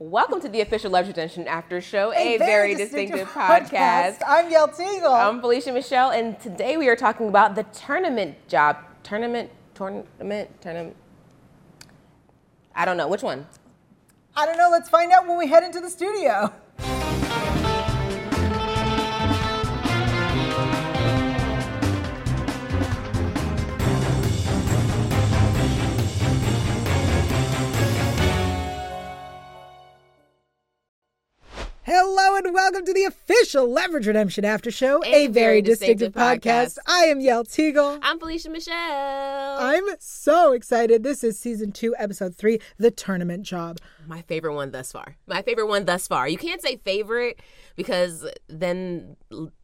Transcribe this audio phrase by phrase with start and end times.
[0.00, 4.18] Welcome to the official Leverage Redemption After Show, a, a very, very, distinctive, distinctive podcast.
[4.18, 4.22] podcast.
[4.28, 5.12] I'm Yael Tygiel.
[5.12, 8.76] I'm Felicia Michelle, and today we are talking about the tournament job.
[9.02, 10.96] Tournament, tournament, tournament.
[12.76, 13.08] I don't know.
[13.08, 13.48] Which one?
[14.36, 14.68] I don't know.
[14.70, 16.52] Let's find out when we head into the studio.
[31.90, 36.12] Hello and welcome to the official Leverage Redemption After Show, a, a very, very distinctive,
[36.12, 36.76] distinctive podcast.
[36.76, 36.78] podcast.
[36.86, 37.98] I am Yael Tygiel.
[38.02, 38.76] I'm Felicia Michelle.
[38.76, 41.02] I'm so excited.
[41.02, 43.78] This is season two, episode three, The Tournament Job.
[44.08, 45.16] My favorite one thus far.
[45.26, 46.26] My favorite one thus far.
[46.28, 47.40] You can't say favorite
[47.76, 49.16] because then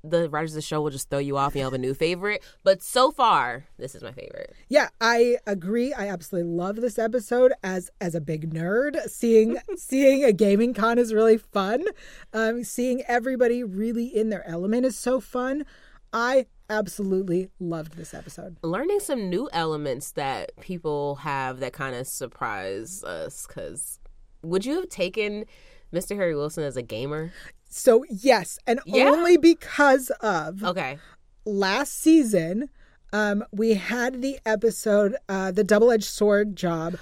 [0.02, 1.94] the writers of the show will just throw you off and you'll have a new
[1.94, 2.44] favorite.
[2.62, 4.54] But so far, this is my favorite.
[4.68, 5.94] Yeah, I agree.
[5.94, 9.08] I absolutely love this episode as as a big nerd.
[9.08, 11.86] Seeing seeing a gaming con is really fun.
[12.34, 15.64] Um, seeing everybody really in their element is so fun.
[16.12, 18.58] I absolutely loved this episode.
[18.62, 23.46] Learning some new elements that people have that kind of surprise us.
[23.46, 24.00] Because
[24.44, 25.44] would you have taken
[25.92, 26.16] Mr.
[26.16, 27.32] Harry Wilson as a gamer?
[27.68, 29.04] So yes, and yeah.
[29.04, 30.98] only because of okay
[31.44, 32.70] last season.
[33.12, 36.96] Um, we had the episode, uh, the double edged sword job.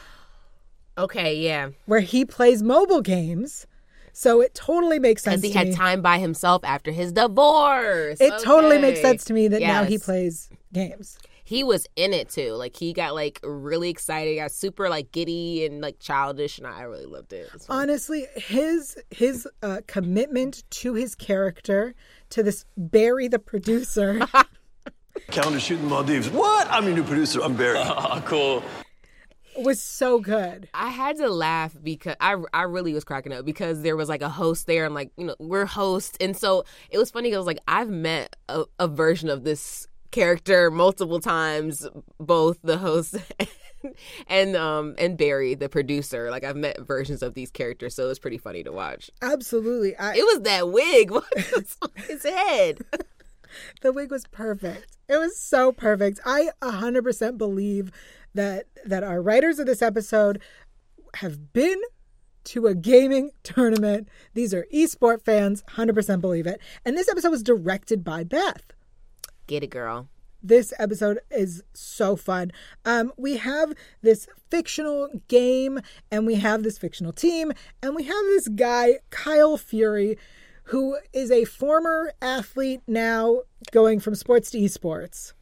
[0.98, 3.66] Okay, yeah, where he plays mobile games.
[4.14, 5.40] So it totally makes sense.
[5.40, 5.74] Because he had me.
[5.74, 8.20] time by himself after his divorce.
[8.20, 8.44] It okay.
[8.44, 9.68] totally makes sense to me that yes.
[9.68, 11.16] now he plays games
[11.52, 12.52] he was in it too.
[12.52, 16.80] Like he got like really excited, got super like giddy and like childish, and I
[16.84, 17.50] really loved it.
[17.54, 21.94] it Honestly, his his uh, commitment to his character,
[22.30, 24.26] to this Barry the producer.
[25.30, 26.30] Calendar shooting Maldives.
[26.30, 26.68] What?
[26.70, 27.42] I'm your new producer.
[27.42, 27.76] I'm Barry.
[27.80, 28.62] Oh, cool.
[29.58, 30.70] Was so good.
[30.72, 34.22] I had to laugh because I I really was cracking up because there was like
[34.22, 37.44] a host there and like you know we're hosts and so it was funny because
[37.44, 41.88] like I've met a, a version of this character multiple times,
[42.20, 43.16] both the host
[44.28, 46.30] and um and Barry, the producer.
[46.30, 49.10] Like I've met versions of these characters, so it was pretty funny to watch.
[49.20, 50.14] Absolutely, I...
[50.14, 51.12] it was that wig
[51.82, 52.78] on his head.
[53.82, 54.96] the wig was perfect.
[55.08, 56.20] It was so perfect.
[56.24, 57.90] I hundred percent believe
[58.34, 60.40] that that our writers of this episode
[61.16, 61.80] have been
[62.44, 64.08] to a gaming tournament.
[64.34, 66.60] These are esport fans, 100% believe it.
[66.84, 68.72] And this episode was directed by Beth.
[69.52, 70.08] Get it, girl.
[70.42, 72.52] This episode is so fun.
[72.86, 75.80] Um, we have this fictional game,
[76.10, 77.52] and we have this fictional team,
[77.82, 80.16] and we have this guy, Kyle Fury,
[80.64, 83.42] who is a former athlete now
[83.72, 85.34] going from sports to esports.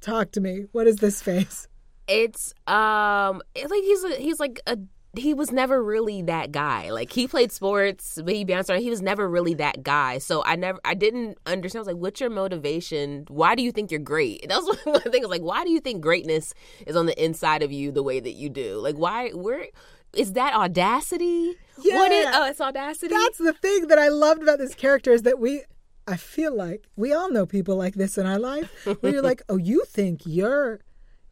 [0.00, 0.66] Talk to me.
[0.70, 1.66] What is this face?
[2.06, 4.78] It's um, like he's a, he's like a
[5.16, 6.90] he was never really that guy.
[6.90, 8.82] Like he played sports, but he bounced around.
[8.82, 10.18] He was never really that guy.
[10.18, 11.80] So I never, I didn't understand.
[11.80, 13.24] I was like, what's your motivation?
[13.28, 14.44] Why do you think you're great?
[14.50, 15.22] That was one thing.
[15.22, 16.54] I was like, why do you think greatness
[16.86, 18.78] is on the inside of you the way that you do?
[18.78, 19.30] Like, why?
[19.30, 19.66] Where?
[20.12, 21.56] Is that audacity?
[21.80, 21.96] Yeah.
[21.96, 22.26] What is?
[22.28, 23.14] Oh, it's audacity.
[23.14, 25.62] That's the thing that I loved about this character is that we.
[26.08, 29.42] I feel like we all know people like this in our life where you're like,
[29.48, 30.80] oh, you think you're,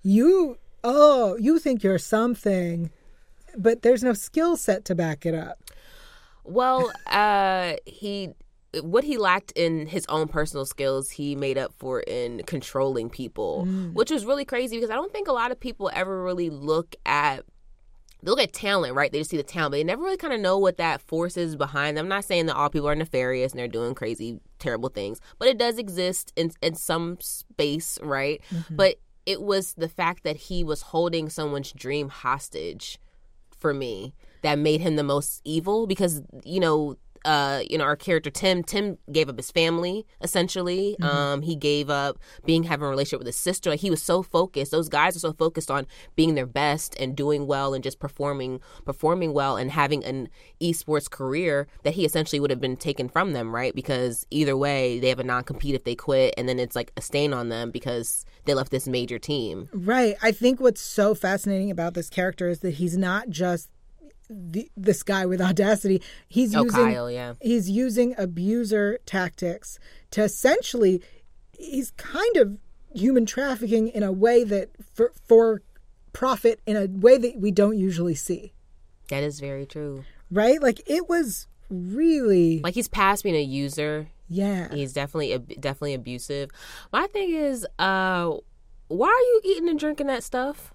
[0.02, 2.90] you, oh, you think you're something
[3.58, 5.58] but there's no skill set to back it up.
[6.44, 8.30] Well, uh, he
[8.82, 13.66] what he lacked in his own personal skills, he made up for in controlling people,
[13.66, 13.92] mm.
[13.94, 16.94] which was really crazy because I don't think a lot of people ever really look
[17.06, 17.44] at
[18.22, 19.12] they look at talent, right?
[19.12, 21.36] They just see the talent, but they never really kind of know what that force
[21.36, 22.06] is behind them.
[22.06, 25.48] I'm not saying that all people are nefarious and they're doing crazy, terrible things, but
[25.48, 28.42] it does exist in in some space, right?
[28.50, 28.76] Mm-hmm.
[28.76, 32.98] But it was the fact that he was holding someone's dream hostage
[33.58, 37.96] for me that made him the most evil because you know uh, you know, our
[37.96, 38.62] character Tim.
[38.62, 40.96] Tim gave up his family essentially.
[41.00, 41.16] Mm-hmm.
[41.16, 43.70] Um, he gave up being having a relationship with his sister.
[43.70, 44.70] Like, he was so focused.
[44.70, 45.86] Those guys are so focused on
[46.16, 50.28] being their best and doing well and just performing, performing well and having an
[50.60, 53.74] esports career that he essentially would have been taken from them, right?
[53.74, 56.92] Because either way, they have a non compete if they quit, and then it's like
[56.96, 59.68] a stain on them because they left this major team.
[59.72, 60.16] Right.
[60.22, 63.70] I think what's so fascinating about this character is that he's not just
[64.28, 66.02] the, this guy with audacity.
[66.28, 67.34] He's oh, using Kyle, yeah.
[67.40, 69.78] he's using abuser tactics
[70.12, 71.02] to essentially
[71.52, 72.58] he's kind of
[72.94, 75.62] human trafficking in a way that for for
[76.12, 78.52] profit in a way that we don't usually see.
[79.10, 80.04] That is very true.
[80.30, 80.60] Right?
[80.60, 84.72] Like it was really like he's past being a user yeah.
[84.72, 86.50] He's definitely definitely abusive.
[86.92, 88.30] My thing is, uh,
[88.88, 90.74] why are you eating and drinking that stuff?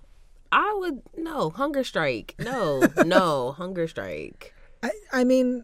[0.53, 2.35] I would no hunger strike.
[2.37, 4.53] No, no hunger strike.
[4.83, 5.63] I, I mean,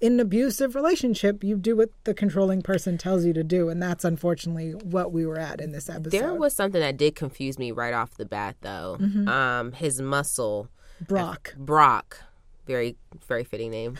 [0.00, 3.82] in an abusive relationship, you do what the controlling person tells you to do, and
[3.82, 6.18] that's unfortunately what we were at in this episode.
[6.18, 8.96] There was something that did confuse me right off the bat, though.
[8.98, 9.28] Mm-hmm.
[9.28, 10.68] Um, his muscle,
[11.00, 11.54] Brock.
[11.58, 12.20] Brock,
[12.66, 12.96] very
[13.26, 13.98] very fitting name.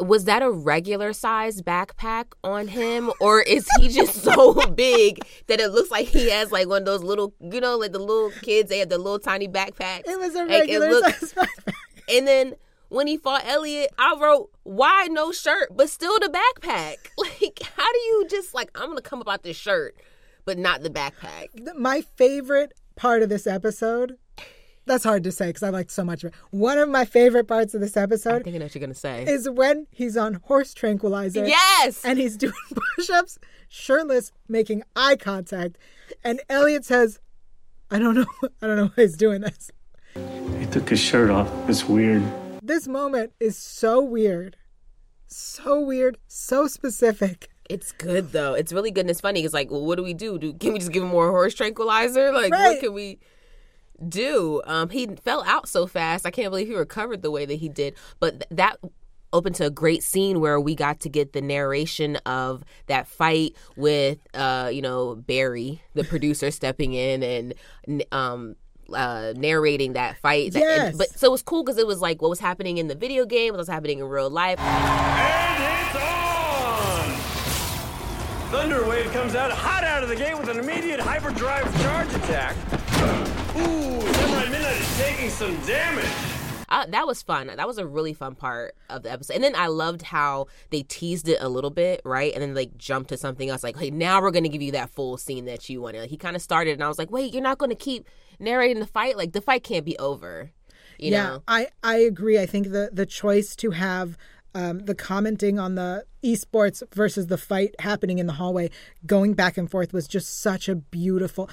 [0.00, 5.58] Was that a regular size backpack on him, or is he just so big that
[5.60, 8.30] it looks like he has like one of those little, you know, like the little
[8.42, 11.72] kids they have the little tiny backpack It was a Like, regular looked- size backpack.
[12.08, 12.54] And then
[12.90, 17.92] when he fought Elliot, I wrote, "Why no shirt, but still the backpack?" Like, how
[17.92, 19.96] do you just like I'm gonna come about this shirt,
[20.44, 21.48] but not the backpack?
[21.76, 24.16] My favorite part of this episode.
[24.88, 26.34] That's hard to say because I liked so much of it.
[26.50, 28.30] One of my favorite parts of this episode.
[28.30, 29.24] I episode think I know what you're gonna say.
[29.24, 31.46] is when he's on horse tranquilizer.
[31.46, 32.04] yes.
[32.04, 32.52] and he's doing
[32.96, 33.38] push-ups
[33.68, 35.76] shirtless making eye contact
[36.24, 37.20] and elliot says
[37.90, 38.24] i don't know
[38.62, 39.70] i don't know why he's doing this
[40.58, 41.50] He took his shirt off.
[41.68, 42.22] It's weird.
[42.62, 44.56] this moment is so weird
[45.26, 48.54] so weird so specific It's good though.
[48.54, 49.44] It's really good and it's funny.
[49.44, 50.38] It's like, well, what do we do?
[50.38, 52.32] Do can we just give him more horse tranquilizer?
[52.32, 52.70] Like, Right.
[52.72, 53.18] what can we
[54.06, 54.60] do?
[54.66, 56.26] Um, he fell out so fast.
[56.26, 57.94] I can't believe he recovered the way that he did.
[58.20, 58.76] But th- that
[59.32, 63.54] opened to a great scene where we got to get the narration of that fight
[63.76, 67.54] with, uh, you know, Barry, the producer, stepping in and
[68.12, 68.56] um.
[68.90, 70.96] Uh, narrating that fight, That- and- Yes.
[70.96, 73.26] but so it was cool because it was like what was happening in the video
[73.26, 74.58] game, what was happening in real life.
[74.58, 77.10] And it's on!
[78.50, 82.56] Thunderwave comes out hot out of the gate with an immediate hyperdrive charge attack.
[83.58, 86.06] Ooh, Samurai Midnight is taking some damage.
[86.70, 87.46] Uh, that was fun.
[87.46, 89.34] That was a really fun part of the episode.
[89.34, 92.32] And then I loved how they teased it a little bit, right?
[92.34, 93.64] And then like jumped to something else.
[93.64, 96.02] Like, hey, now we're gonna give you that full scene that you wanted.
[96.02, 98.06] Like, he kind of started, and I was like, wait, you're not gonna keep
[98.38, 99.16] narrating the fight?
[99.16, 100.50] Like, the fight can't be over.
[100.98, 101.42] You yeah know?
[101.46, 104.18] i i agree i think the the choice to have
[104.54, 108.70] um, the commenting on the esports versus the fight happening in the hallway
[109.06, 111.48] going back and forth was just such a beautiful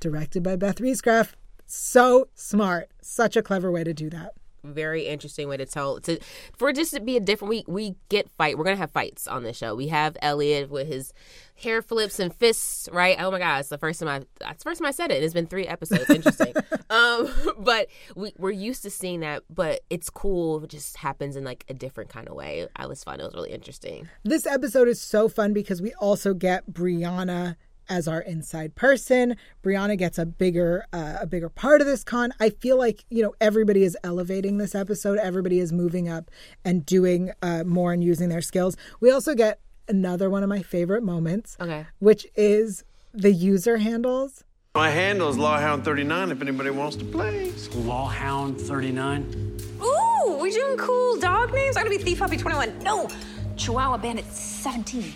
[0.00, 1.32] directed by beth riesgraf
[1.66, 2.90] so smart.
[3.02, 4.32] Such a clever way to do that.
[4.64, 6.18] Very interesting way to tell to
[6.56, 9.44] for just to be a different we we get fight we're gonna have fights on
[9.44, 9.76] this show.
[9.76, 11.12] We have elliot with his
[11.54, 13.16] hair flips and fists right?
[13.20, 15.22] Oh my god it's the first time i that's the first time i said it.
[15.22, 16.10] It's been three episodes.
[16.10, 16.54] Interesting.
[16.88, 17.28] Um
[17.58, 21.64] but we, we're used to seeing that but it's cool it just happens in like
[21.68, 22.66] a different kind of way.
[22.74, 24.08] I was fun it was really interesting.
[24.24, 27.56] This episode is so fun because we also get Breanna
[27.88, 29.36] as our inside person.
[29.62, 32.32] Breanna gets a bigger uh, a bigger part of this con.
[32.40, 35.18] I feel like you know everybody is elevating this episode.
[35.18, 36.30] Everybody is moving up
[36.64, 38.76] and doing uh, more and using their skills.
[39.00, 42.84] We also get another one of my favorite moments, okay which is
[43.14, 44.44] the user handles.
[44.74, 47.50] My handle is Lawhound39 if anybody wants to play.
[47.50, 49.58] Lawhound 39.
[49.82, 51.76] Ooh, we doing cool dog names?
[51.78, 52.80] I'm gonna be Thief Puppy 21.
[52.80, 53.08] No,
[53.56, 55.14] Chihuahua Bandit 17.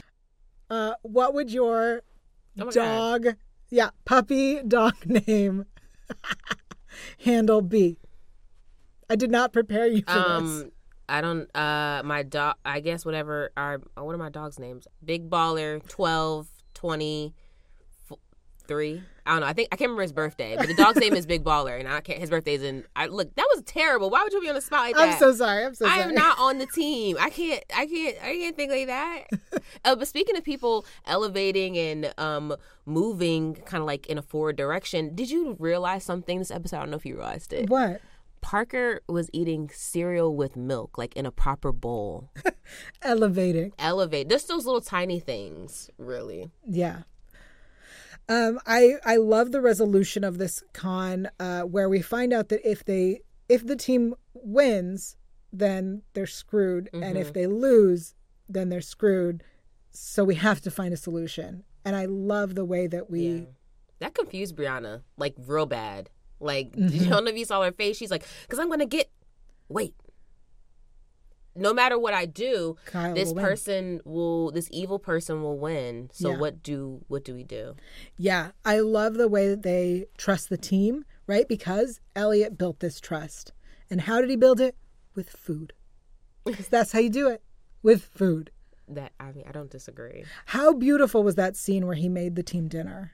[0.71, 2.03] Uh, what would your
[2.59, 3.23] Oh my God.
[3.25, 3.37] dog,
[3.71, 5.67] yeah, puppy dog name
[7.25, 7.99] handle B.
[9.09, 10.25] I did not prepare you for this.
[10.25, 10.71] um
[11.09, 11.49] I don't.
[11.57, 12.55] Uh, my dog.
[12.65, 13.51] I guess whatever.
[13.57, 14.87] Our what are my dogs' names?
[15.05, 17.40] Big Baller, 12, 20, f-
[18.71, 19.03] three.
[19.27, 19.47] I don't know.
[19.47, 21.89] I think I can't remember his birthday, but the dog's name is Big Baller, and
[21.89, 22.19] I can't.
[22.19, 22.85] His birthday's in.
[22.97, 23.35] I look.
[23.35, 24.09] That was terrible.
[24.09, 25.09] Why would you be on the spot like that?
[25.15, 25.65] I'm so sorry.
[25.65, 26.01] I'm so sorry.
[26.01, 27.17] I am not on the team.
[27.21, 27.63] I can't.
[27.75, 28.17] I can't.
[28.23, 29.25] I can't think like that.
[29.85, 32.55] uh, but speaking of people elevating and um
[32.87, 36.77] moving, kind of like in a forward direction, did you realize something this episode?
[36.77, 37.69] I don't know if you realized it.
[37.69, 38.01] What?
[38.41, 42.31] Parker was eating cereal with milk, like in a proper bowl.
[43.03, 43.73] Elevating.
[43.79, 44.29] Elevate.
[44.29, 46.51] Just those little tiny things, really.
[46.67, 47.03] Yeah.
[48.31, 52.61] Um, I I love the resolution of this con, uh, where we find out that
[52.69, 55.17] if they if the team wins,
[55.53, 57.17] then they're screwed, and Mm-hmm.
[57.17, 58.15] if they lose,
[58.49, 59.43] then they're screwed.
[59.91, 61.65] So we have to find a solution.
[61.85, 63.49] And I love the way that we
[63.99, 66.09] That confused Breanna, like real bad.
[66.39, 66.95] Like, Mm-hmm.
[67.05, 67.97] you don't know if you saw her face.
[67.97, 69.11] She's like, because I'm going to get,
[69.69, 69.95] wait.
[71.61, 76.11] No matter what I do, Kyle this will person will, this evil person will win.
[76.13, 76.39] So Yeah.
[76.39, 77.77] what do, what do we do?
[78.17, 81.47] Yeah, I love the way that they trust the team, right?
[81.47, 83.53] Because Elliot built this trust.
[83.91, 84.75] And how did he build it?
[85.15, 85.73] With food.
[86.47, 87.43] 'Cause that's how you do it.
[87.83, 88.51] With food.
[88.89, 90.25] That, I mean, I don't disagree.
[90.47, 93.13] How beautiful was that scene where he made the team dinner?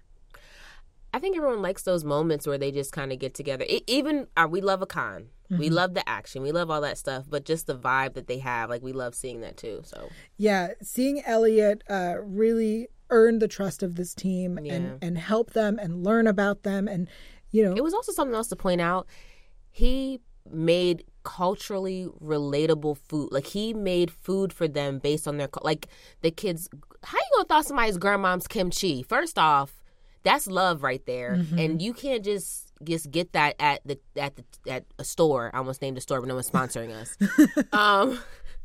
[1.13, 3.65] I think everyone likes those moments where they just kind of get together.
[3.69, 5.59] E even uh, we love a con, Mm-hmm.
[5.61, 8.39] we love the action, we love all that stuff, but just the vibe that they
[8.39, 9.83] have, like we love seeing that too.
[9.85, 14.75] So Yeah, seeing Elliot uh, really earn the trust of this team Yeah.
[14.75, 16.89] and, and help them and learn about them.
[16.89, 17.09] And,
[17.53, 19.07] you know, it was also something else to point out.
[19.71, 23.29] He made culturally relatable food.
[23.33, 25.89] Like he made food for them based on their like
[26.23, 26.69] the kids.
[27.03, 29.03] How you gonna thought somebody's grandmom's kimchi?
[29.03, 29.75] First off,
[30.23, 34.45] that's love right there, and you can't just just get that at the at the
[34.71, 35.51] at a store.
[35.55, 37.17] I almost named a store, but no one's sponsoring us.
[37.73, 38.19] um,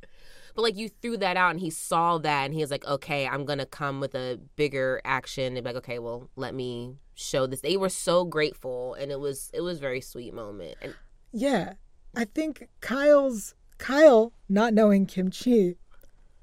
[0.55, 3.27] but like you threw that out, and he saw that, and he was like, "Okay,
[3.27, 7.47] I'm gonna come with a bigger action." And be like, "Okay, well, let me show
[7.47, 10.75] this." They were so grateful, and it was it was a very sweet moment.
[10.81, 10.95] And
[11.31, 11.73] Yeah.
[12.13, 15.77] I think Kyle's Kyle not knowing kimchi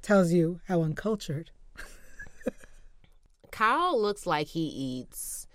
[0.00, 1.50] tells you how uncultured.
[3.50, 5.46] Kyle looks like he eats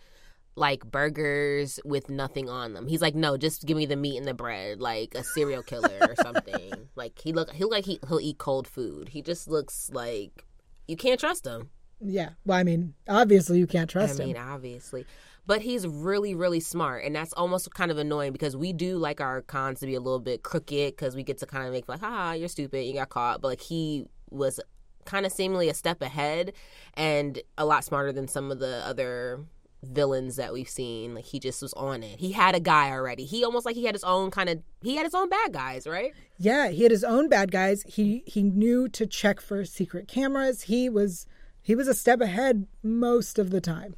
[0.55, 2.87] like burgers with nothing on them.
[2.87, 5.97] He's like, no, just give me the meat and the bread, like a serial killer
[6.01, 6.71] or something.
[6.95, 9.09] like he look, he look like he, he'll eat cold food.
[9.09, 10.45] He just looks like
[10.87, 11.69] you can't trust him.
[11.99, 12.29] Yeah.
[12.45, 14.47] Well, I mean, obviously you can't trust I mean, him.
[14.47, 15.05] obviously.
[15.45, 19.19] But he's really, really smart, and that's almost kind of annoying because we do like
[19.19, 21.89] our cons to be a little bit crooked because we get to kind of make
[21.89, 24.61] like, "Ha, you're stupid, you got caught." But like he was
[25.03, 26.53] kind of seemingly a step ahead
[26.93, 29.43] and a lot smarter than some of the other
[29.83, 31.15] villains that we've seen.
[31.15, 32.19] Like he just was on it.
[32.19, 33.25] He had a guy already.
[33.25, 35.85] He almost like he had his own kind of he had his own bad guys,
[35.87, 36.13] right?
[36.37, 37.83] Yeah, he had his own bad guys.
[37.83, 40.63] He he knew to check for secret cameras.
[40.63, 41.25] He was
[41.61, 43.95] he was a step ahead most of the time.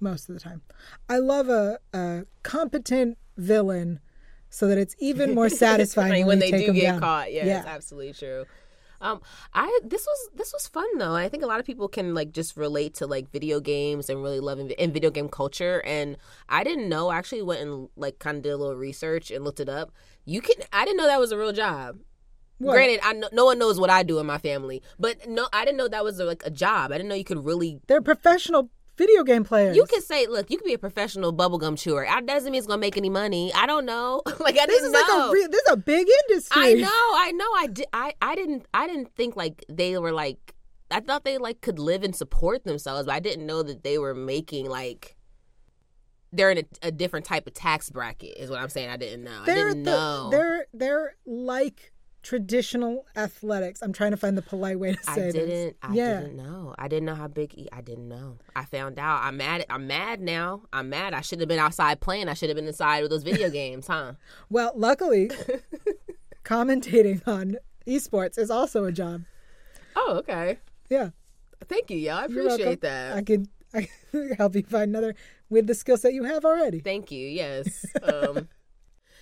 [0.00, 0.62] Most of the time.
[1.08, 4.00] I love a, a competent villain
[4.50, 7.00] so that it's even more satisfying when, when they do get down.
[7.00, 7.32] caught.
[7.32, 7.58] Yeah, yeah.
[7.58, 8.44] it's absolutely true.
[9.00, 9.20] Um,
[9.54, 11.14] I this was this was fun though.
[11.14, 14.22] I think a lot of people can like just relate to like video games and
[14.22, 15.82] really loving and video game culture.
[15.84, 16.16] And
[16.48, 17.08] I didn't know.
[17.08, 19.92] I actually went and like kind of did a little research and looked it up.
[20.24, 20.56] You can.
[20.72, 21.98] I didn't know that was a real job.
[22.58, 22.72] What?
[22.72, 25.64] Granted, I know, no one knows what I do in my family, but no, I
[25.64, 26.90] didn't know that was like a job.
[26.90, 27.80] I didn't know you could really.
[27.86, 29.76] They're professional video game players.
[29.76, 32.04] You can say, look, you can be a professional bubblegum chewer.
[32.04, 33.52] That doesn't mean it's gonna make any money.
[33.54, 34.20] I don't know.
[34.40, 34.98] like I this didn't is know.
[35.00, 36.62] like a re- this is a big industry.
[36.62, 37.50] I know, I know.
[37.56, 37.86] I did.
[37.92, 38.66] I, I didn't.
[38.74, 40.54] I didn't think like they were like.
[40.90, 43.98] I thought they like could live and support themselves, but I didn't know that they
[43.98, 45.14] were making like.
[46.32, 48.90] They're in a, a different type of tax bracket, is what I'm saying.
[48.90, 49.40] I didn't know.
[49.42, 50.28] I They're didn't the- know.
[50.30, 53.80] They're they're like traditional athletics.
[53.82, 55.34] I'm trying to find the polite way to I say this.
[55.34, 55.76] didn't.
[55.82, 56.20] I yeah.
[56.20, 56.74] didn't know.
[56.78, 57.52] I didn't know how big.
[57.52, 58.38] he- I didn't know.
[58.56, 59.22] I found out.
[59.22, 59.64] I'm mad.
[59.70, 60.62] I'm mad now.
[60.72, 61.14] I'm mad.
[61.14, 62.28] I should have been outside playing.
[62.28, 64.14] I should have been inside with those video games, huh?
[64.50, 65.30] Well, luckily,
[66.44, 67.56] commentating on
[67.86, 69.22] esports is also a job.
[69.96, 70.58] Oh, okay.
[70.88, 71.10] Yeah.
[71.68, 72.18] Thank you, y'all.
[72.18, 73.16] I appreciate that.
[73.16, 75.14] I could I could help you find another
[75.50, 76.80] with the skill set you have already.
[76.80, 77.26] Thank you.
[77.28, 77.84] Yes.
[78.02, 78.48] Um,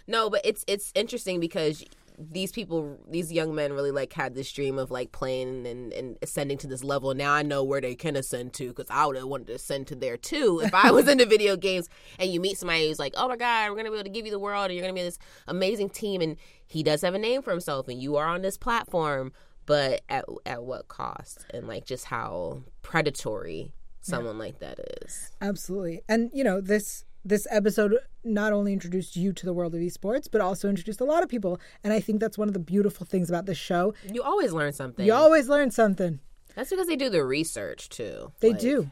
[0.06, 1.84] no, but it's it's interesting because
[2.18, 6.18] these people, these young men, really like had this dream of like playing and, and
[6.22, 7.14] ascending to this level.
[7.14, 9.86] Now I know where they can ascend to because I would have wanted to ascend
[9.88, 11.88] to there too if I was into video games.
[12.18, 14.26] And you meet somebody who's like, "Oh my god, we're gonna be able to give
[14.26, 17.18] you the world, and you're gonna be this amazing team." And he does have a
[17.18, 19.32] name for himself, and you are on this platform,
[19.66, 21.46] but at at what cost?
[21.52, 25.32] And like just how predatory someone like that is.
[25.40, 26.02] Absolutely.
[26.08, 30.28] And you know, this this episode not only introduced you to the world of esports,
[30.30, 31.60] but also introduced a lot of people.
[31.82, 33.94] And I think that's one of the beautiful things about this show.
[34.10, 35.04] You always learn something.
[35.04, 36.20] You always learn something.
[36.54, 38.32] That's because they do the research too.
[38.40, 38.90] They Like, do.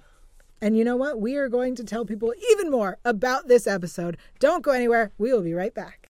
[0.60, 1.20] And you know what?
[1.20, 4.16] We are going to tell people even more about this episode.
[4.38, 5.12] Don't go anywhere.
[5.18, 6.08] We will be right back.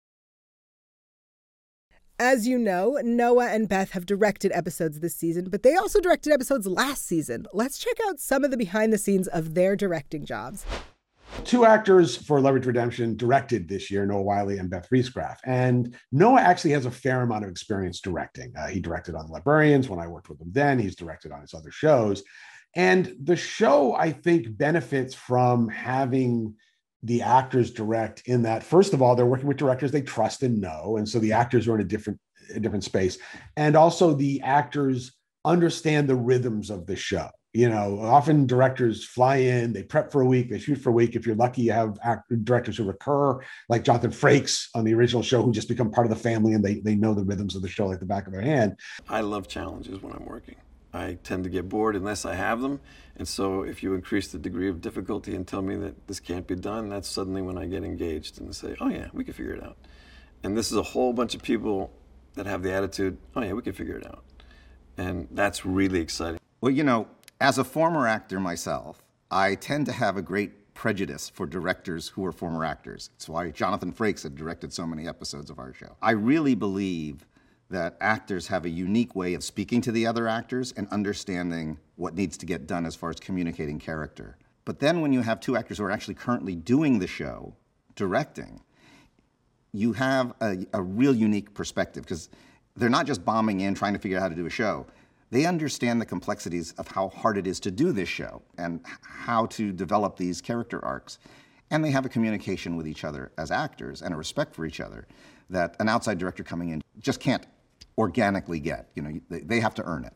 [2.20, 6.32] As you know, Noah and Beth have directed episodes this season, but they also directed
[6.32, 7.46] episodes last season.
[7.52, 10.66] Let's check out some of the behind the scenes of their directing jobs.
[11.44, 15.36] Two actors for Leverage Redemption directed this year, Noah Wyle and Beth Riesgraf.
[15.44, 18.52] And Noah actually has a fair amount of experience directing.
[18.56, 20.78] Uh, he directed on The Librarians when I worked with him then.
[20.78, 22.22] He's directed on his other shows.
[22.74, 26.54] And the show, I think, benefits from having
[27.02, 30.60] the actors direct in that, first of all, they're working with directors they trust and
[30.60, 30.96] know.
[30.96, 32.18] And so the actors are in a different,
[32.54, 33.18] a different space.
[33.56, 35.12] And also the actors
[35.44, 40.20] understand the rhythms of the show you know often directors fly in they prep for
[40.20, 42.84] a week they shoot for a week if you're lucky you have act- directors who
[42.84, 43.40] recur
[43.70, 46.62] like jonathan frakes on the original show who just become part of the family and
[46.62, 48.76] they, they know the rhythms of the show like the back of their hand
[49.08, 50.56] I love challenges when I'm working.
[50.92, 52.80] I tend to get bored unless I have them.
[53.16, 56.46] And so if you increase the degree of difficulty and tell me that this can't
[56.46, 59.54] be done, that's suddenly when I get engaged and say, oh, yeah, we can figure
[59.54, 59.76] it out.
[60.42, 61.90] And this is a whole bunch of people
[62.34, 64.24] that have the attitude, oh, yeah, we can figure it out.
[64.96, 66.40] And that's really exciting.
[66.60, 67.06] Well, you know,
[67.40, 72.24] as a former actor myself, I tend to have a great prejudice for directors who
[72.24, 73.10] are former actors.
[73.16, 75.96] It's why Jonathan Frakes had directed so many episodes of our show.
[76.00, 77.26] I really believe
[77.70, 82.14] that actors have a unique way of speaking to the other actors and understanding what
[82.14, 84.38] needs to get done as far as communicating character.
[84.64, 87.54] But then when you have two actors who are actually currently doing the show,
[87.94, 88.60] directing,
[89.72, 92.30] you have a, a real unique perspective because
[92.76, 94.86] they're not just bombing in trying to figure out how to do a show.
[95.30, 99.46] They understand the complexities of how hard it is to do this show and how
[99.46, 101.18] to develop these character arcs.
[101.70, 104.80] And they have a communication with each other as actors and a respect for each
[104.80, 105.06] other
[105.50, 107.46] that an outside director coming in just can't
[107.98, 108.88] organically get.
[108.94, 110.14] You know, they, they have to earn it.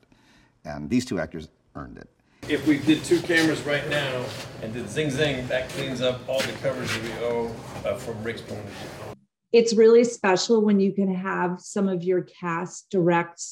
[0.65, 2.09] And these two actors earned it.
[2.49, 4.25] If we did two cameras right now
[4.63, 7.55] and did zing zing, that cleans up all the coverage that we owe
[7.85, 9.15] uh, from Rick's point of view.
[9.53, 13.43] It's really special when you can have some of your cast direct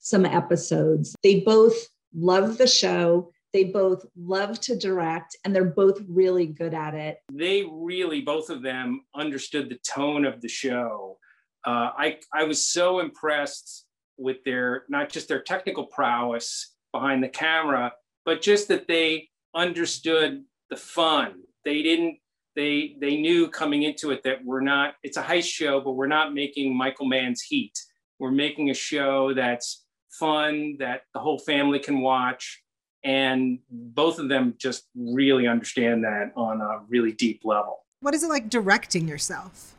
[0.00, 1.14] some episodes.
[1.22, 1.76] They both
[2.14, 3.30] love the show.
[3.52, 7.18] They both love to direct and they're both really good at it.
[7.32, 11.18] They really, both of them, understood the tone of the show.
[11.66, 17.28] Uh, I, I was so impressed with their, not just their technical prowess behind the
[17.28, 17.92] camera,
[18.24, 21.42] but just that they understood the fun.
[21.64, 22.18] They didn't,
[22.56, 26.06] they, they knew coming into it that we're not, it's a heist show, but we're
[26.06, 27.78] not making Michael Mann's Heat.
[28.18, 32.62] We're making a show that's fun, that the whole family can watch
[33.02, 37.84] and both of them just really understand that on a really deep level.
[38.00, 39.74] What is it like directing yourself?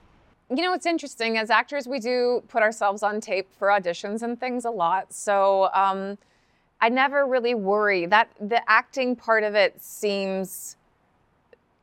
[0.49, 1.37] You know, it's interesting.
[1.37, 5.13] As actors, we do put ourselves on tape for auditions and things a lot.
[5.13, 6.17] So um,
[6.81, 10.77] I never really worry that the acting part of it seems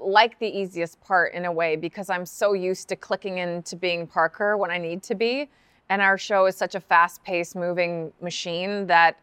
[0.00, 4.06] like the easiest part in a way because I'm so used to clicking into being
[4.06, 5.48] Parker when I need to be.
[5.90, 9.18] And our show is such a fast paced moving machine that,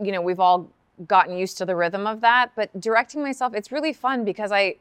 [0.00, 0.68] you know, we've all
[1.06, 2.52] gotten used to the rhythm of that.
[2.54, 4.76] But directing myself, it's really fun because I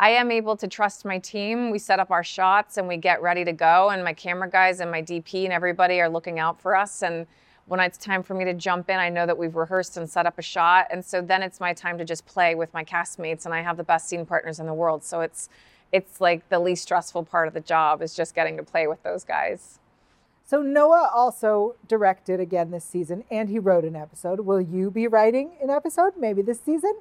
[0.00, 1.70] I am able to trust my team.
[1.70, 3.90] We set up our shots and we get ready to go.
[3.90, 7.02] And my camera guys and my DP and everybody are looking out for us.
[7.02, 7.26] And
[7.66, 10.26] when it's time for me to jump in, I know that we've rehearsed and set
[10.26, 10.88] up a shot.
[10.90, 13.44] And so then it's my time to just play with my castmates.
[13.44, 15.04] And I have the best scene partners in the world.
[15.04, 15.48] So it's
[15.92, 19.02] it's like the least stressful part of the job is just getting to play with
[19.02, 19.78] those guys.
[20.52, 24.40] So Noah also directed again this season and he wrote an episode.
[24.40, 26.92] Will you be writing an episode maybe this season?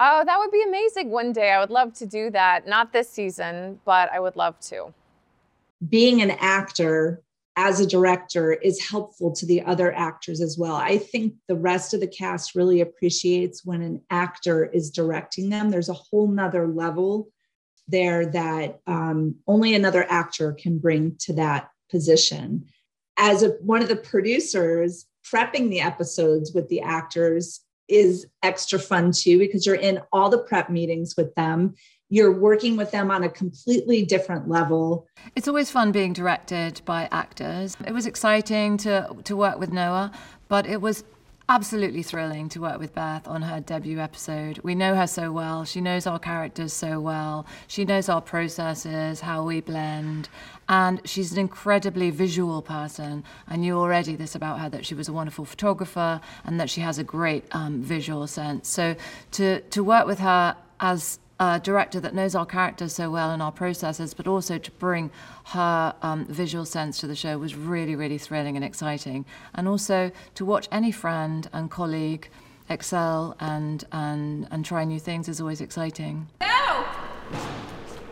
[0.00, 1.50] Oh, that would be amazing one day.
[1.50, 2.66] I would love to do that.
[2.66, 4.94] Not this season, but I would love to.
[5.86, 7.20] Being an actor
[7.56, 10.76] as a director is helpful to the other actors as well.
[10.76, 15.68] I think the rest of the cast really appreciates when an actor is directing them.
[15.68, 17.28] There's a whole nother level
[17.86, 22.66] there that um, only another actor can bring to that position.
[23.16, 29.12] As a, one of the producers, prepping the episodes with the actors is extra fun
[29.12, 31.74] too because you're in all the prep meetings with them.
[32.08, 35.06] You're working with them on a completely different level.
[35.36, 37.76] It's always fun being directed by actors.
[37.86, 40.10] It was exciting to to work with Noah,
[40.48, 41.04] but it was
[41.52, 44.58] absolutely thrilling to work with Beth on her debut episode.
[44.62, 45.66] We know her so well.
[45.66, 47.44] She knows our characters so well.
[47.66, 50.30] She knows our processes, how we blend.
[50.70, 53.22] And she's an incredibly visual person.
[53.46, 56.80] I knew already this about her that she was a wonderful photographer and that she
[56.80, 58.66] has a great um, visual sense.
[58.66, 58.96] So
[59.32, 63.42] to, to work with her as a director that knows our characters so well and
[63.42, 65.10] our processes, but also to bring
[65.46, 69.24] her um, visual sense to the show was really, really thrilling and exciting.
[69.52, 72.28] And also to watch any friend and colleague
[72.68, 76.28] excel and, and, and try new things is always exciting.
[76.40, 76.84] No!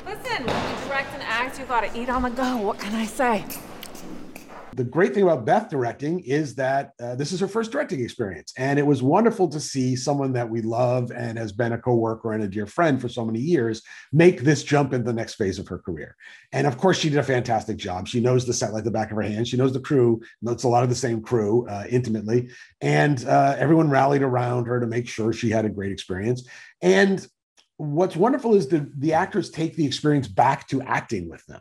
[0.05, 2.57] Listen, you direct an act, you gotta eat on the go.
[2.57, 3.45] What can I say?
[4.75, 8.53] The great thing about Beth directing is that uh, this is her first directing experience.
[8.57, 12.33] And it was wonderful to see someone that we love and has been a coworker
[12.33, 15.59] and a dear friend for so many years make this jump in the next phase
[15.59, 16.17] of her career.
[16.53, 18.07] And of course, she did a fantastic job.
[18.07, 19.49] She knows the set like the back of her hand.
[19.49, 20.21] She knows the crew.
[20.43, 22.51] It's a lot of the same crew uh, intimately.
[22.81, 26.47] And uh, everyone rallied around her to make sure she had a great experience.
[26.81, 27.27] And
[27.77, 31.61] what's wonderful is the, the actors take the experience back to acting with them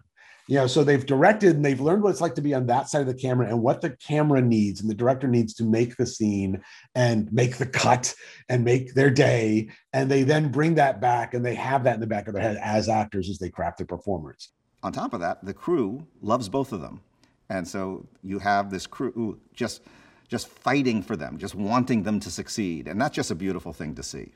[0.50, 2.90] you know so they've directed and they've learned what it's like to be on that
[2.90, 5.96] side of the camera and what the camera needs and the director needs to make
[5.96, 6.60] the scene
[6.96, 8.16] and make the cut
[8.50, 9.70] and make their day.
[9.94, 12.42] And they then bring that back and they have that in the back of their
[12.42, 14.50] head as actors as they craft their performance
[14.82, 17.02] on top of that the crew loves both of them.
[17.50, 19.84] And so you have this crew just
[20.28, 22.88] just fighting for them just wanting them to succeed.
[22.88, 24.32] And that's just a beautiful thing to see.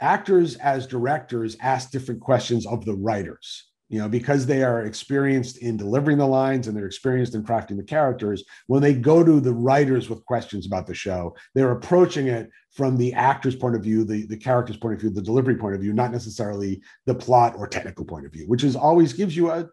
[0.00, 5.58] Actors as directors ask different questions of the writers you know because they are experienced
[5.58, 9.40] in delivering the lines and they're experienced in crafting the characters when they go to
[9.40, 13.82] the writers with questions about the show they're approaching it from the actor's point of
[13.82, 17.14] view the, the character's point of view the delivery point of view not necessarily the
[17.14, 19.68] plot or technical point of view which is always gives you a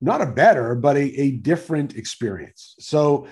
[0.00, 2.74] not a better but a, a different experience.
[2.78, 3.26] So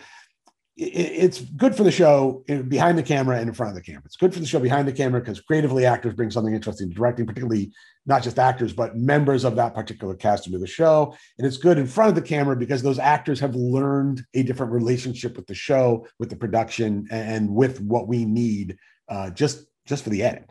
[0.76, 4.02] it's good for the show behind the camera and in front of the camera.
[4.06, 6.94] It's good for the show behind the camera because creatively actors bring something interesting to
[6.94, 7.72] directing, particularly
[8.06, 11.14] not just actors, but members of that particular cast into the show.
[11.38, 14.72] And it's good in front of the camera because those actors have learned a different
[14.72, 20.04] relationship with the show, with the production, and with what we need uh, just just
[20.04, 20.48] for the edit.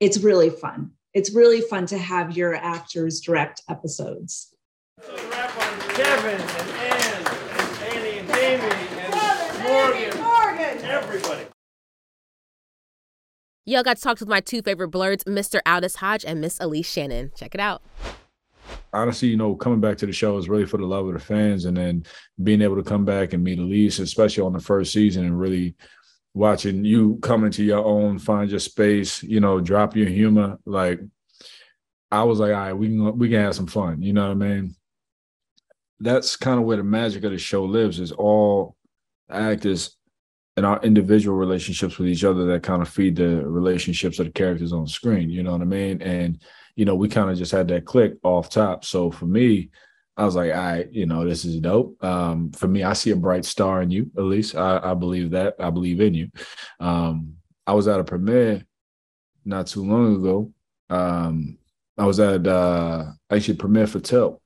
[0.00, 0.90] It's really fun.
[1.12, 4.52] It's really fun to have your actors direct episodes.
[5.00, 8.83] Kevin and Ann and Annie and Amy and
[9.74, 11.46] Morgan, Morgan, everybody.
[13.66, 15.58] Y'all got to talk to my two favorite blurs, Mr.
[15.66, 17.32] Aldis Hodge and Miss Aleyse Shannon.
[17.36, 17.82] Check it out.
[18.92, 21.18] Honestly, you know, coming back to the show is really for the love of the
[21.18, 22.04] fans, and then
[22.44, 25.74] being able to come back and meet Aleyse, especially on the first season, and really
[26.34, 30.56] watching you come into your own, find your space, you know, drop your humor.
[30.64, 31.00] Like,
[32.12, 34.02] I was like, all right, we can we can have some fun.
[34.02, 34.76] You know what I mean?
[35.98, 37.98] That's kind of where the magic of the show lives.
[37.98, 38.76] Is all
[39.30, 39.96] actors
[40.56, 44.32] and our individual relationships with each other that kind of feed the relationships of the
[44.32, 45.30] characters on screen.
[45.30, 46.00] You know what I mean?
[46.02, 46.40] And
[46.76, 48.84] you know, we kind of just had that click off top.
[48.84, 49.70] So for me,
[50.16, 52.02] I was like, I, right, you know, this is dope.
[52.04, 54.54] Um, for me, I see a bright star in you, Aleyse.
[54.54, 55.54] I, I believe that.
[55.58, 56.30] I believe in you.
[56.78, 57.34] Um,
[57.66, 58.64] I was at a premiere
[59.44, 60.52] not too long ago.
[60.88, 61.58] Um,
[61.98, 64.40] I was at uh, actually premiere for Tilt,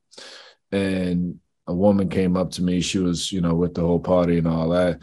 [0.71, 2.81] and a woman came up to me.
[2.81, 5.01] She was, you know, with the whole party and all that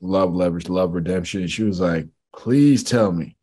[0.00, 1.42] love leverage, love redemption.
[1.42, 3.36] And she was like, please tell me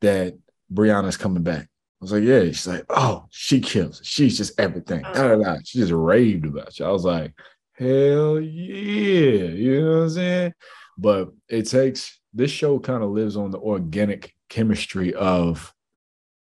[0.00, 0.36] that
[0.72, 1.62] Breanna's coming back.
[1.62, 1.68] I
[2.00, 2.44] was like, yeah.
[2.46, 4.00] She's like, oh, she kills.
[4.02, 5.02] She's just everything.
[5.04, 5.12] Oh.
[5.12, 5.56] Da, da, da.
[5.64, 6.86] She just raved about you.
[6.86, 7.32] I was like,
[7.74, 9.48] hell yeah.
[9.48, 10.54] You know what I'm saying?
[10.98, 15.72] But it takes this show kind of lives on the organic chemistry of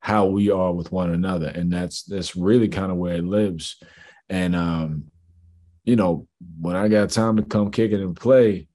[0.01, 1.49] how we are with one another.
[1.49, 3.83] And that's that's really kind of where it lives.
[4.29, 5.05] And um,
[5.85, 6.27] you know,
[6.61, 8.69] when I got time to come kick it and play,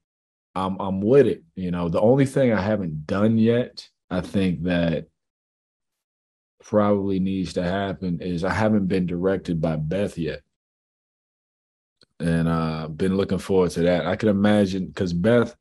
[0.56, 1.44] I'm I'm with it.
[1.56, 5.08] You know, the only thing I haven't done yet, I think that
[6.64, 10.42] probably needs to happen is I haven't been directed by Beth yet.
[12.20, 14.06] And uh been looking forward to that.
[14.06, 15.56] I can imagine because Beth,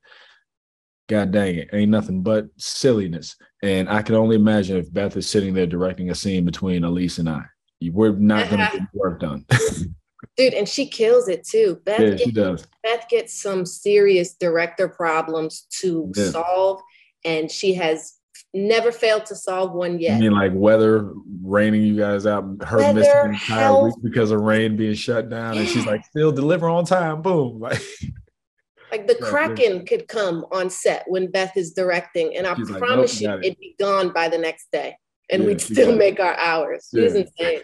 [1.09, 3.37] god dang it, ain't nothing but silliness.
[3.63, 7.19] And I can only imagine if Beth is sitting there directing a scene between Aleyse
[7.19, 7.45] and I.
[7.81, 8.79] We're not gonna uh-huh.
[8.79, 9.47] get work done.
[10.37, 12.67] dude and she kills it too beth yeah, gets, she does.
[12.83, 16.31] beth gets some serious director problems to Yeah.
[16.31, 16.81] solve
[17.25, 18.21] and she has
[18.53, 20.17] never failed to solve one yet.
[20.17, 21.13] I mean, like weather
[21.43, 23.85] raining you guys out, her Weather, missing an entire health.
[23.85, 27.23] week because of rain being shut down, and she's like, still deliver on time.
[27.23, 27.61] Boom.
[27.61, 27.81] Like,
[28.91, 32.71] like the Yeah, kraken could come on set when beth is directing and i She's
[32.71, 33.47] like, promise nope, you it.
[33.53, 34.97] it'd be gone by the next day
[35.31, 37.21] and Yeah, we'd still got make our hours she's Yeah.
[37.21, 37.61] insane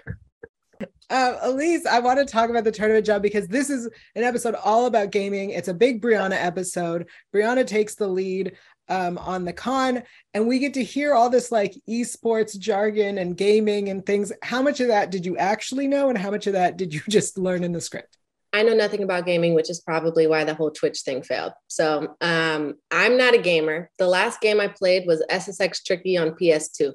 [1.09, 4.57] Uh, Aleyse, I want to talk about the tournament job because this is an episode
[4.57, 5.51] all about gaming.
[5.51, 7.07] It's a big Breanna episode.
[7.33, 8.57] Breanna takes the lead
[8.89, 10.03] um, on the con,
[10.35, 14.33] and we get to hear all this like esports jargon and gaming and things.
[14.43, 17.01] How much of that did you actually know, and how much of that did you
[17.09, 18.19] just learn in the script?
[18.53, 21.53] I know nothing about gaming, which is probably why the whole Twitch thing failed.
[21.69, 23.91] So um, I'm not a gamer.
[23.99, 26.95] The last game I played was SSX Tricky on PS2.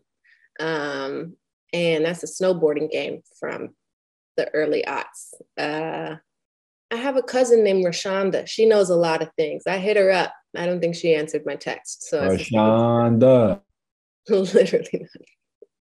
[0.59, 1.35] Um,
[1.73, 3.69] and that's a snowboarding game from
[4.37, 5.33] the early aughts.
[5.57, 6.17] Uh,
[6.91, 8.47] I have a cousin named Rashonda.
[8.47, 9.63] She knows a lot of things.
[9.65, 10.33] I hit her up.
[10.55, 12.09] I don't think she answered my text.
[12.09, 13.61] So I Rashonda.
[14.29, 15.07] literally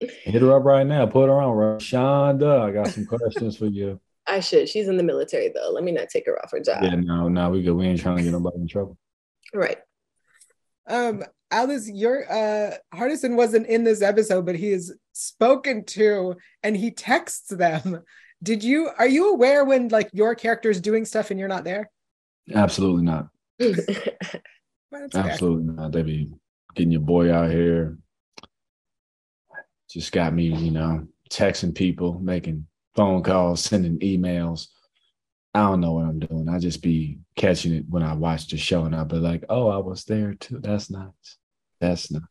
[0.00, 1.06] Hit her up right now.
[1.06, 1.56] Put her on.
[1.56, 2.60] Rashonda.
[2.60, 4.00] I got some questions for you.
[4.26, 4.68] I should.
[4.68, 5.70] She's in the military though.
[5.70, 6.82] Let me not take her off her job.
[6.82, 7.74] Yeah, no, no, we good.
[7.74, 8.96] We ain't trying to get nobody in trouble.
[9.52, 9.78] Right.
[10.86, 16.76] Um, Aldis, your uh Hardison wasn't in this episode, but he is spoken to and
[16.76, 18.02] he texts them.
[18.42, 21.64] Did you are you aware when like your character is doing stuff and you're not
[21.64, 21.90] there?
[22.52, 23.28] Absolutely not.
[23.58, 24.18] Fair.
[25.14, 25.92] Absolutely not.
[25.92, 26.30] They be
[26.74, 27.96] getting your boy out here.
[29.88, 34.68] Just got me, you know, texting people, making phone calls, sending emails.
[35.54, 36.48] I don't know what I'm doing.
[36.48, 39.68] I just be catching it when I watch the show and I'll be like, oh,
[39.68, 40.58] I was there too.
[40.58, 41.38] That's nice.
[41.88, 42.22] That's nice.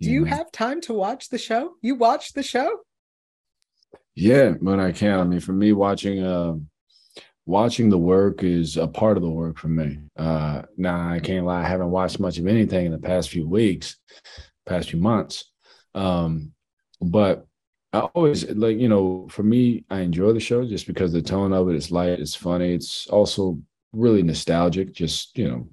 [0.00, 1.74] Do you have time to watch the show?
[1.82, 2.80] You watch the show?
[4.14, 5.20] Yeah, when I can.
[5.20, 6.54] I mean, for me, watching uh,
[7.46, 9.98] watching the work is a part of the work for me.
[10.16, 13.48] Uh, now I can't lie, I haven't watched much of anything in the past few
[13.48, 13.96] weeks,
[14.66, 15.50] past few months.
[15.94, 16.52] Um,
[17.00, 17.46] but
[17.92, 21.52] I always like, you know, for me, I enjoy the show just because the tone
[21.52, 23.60] of it is light, it's funny, it's also
[23.92, 24.92] really nostalgic.
[24.92, 25.68] Just you know,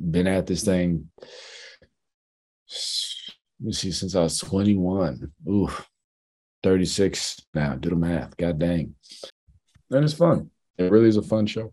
[0.00, 1.10] been at this thing.
[3.60, 5.30] Let me see, since I was 21.
[5.48, 5.70] Ooh,
[6.62, 7.74] 36 now.
[7.74, 8.36] Do the math.
[8.36, 8.94] God dang.
[9.90, 10.50] And it's fun.
[10.78, 11.72] It really is a fun show.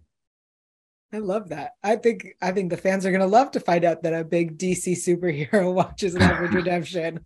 [1.13, 1.73] I love that.
[1.81, 4.57] I think I think the fans are gonna love to find out that a big
[4.57, 7.21] DC superhero watches Leverage Redemption.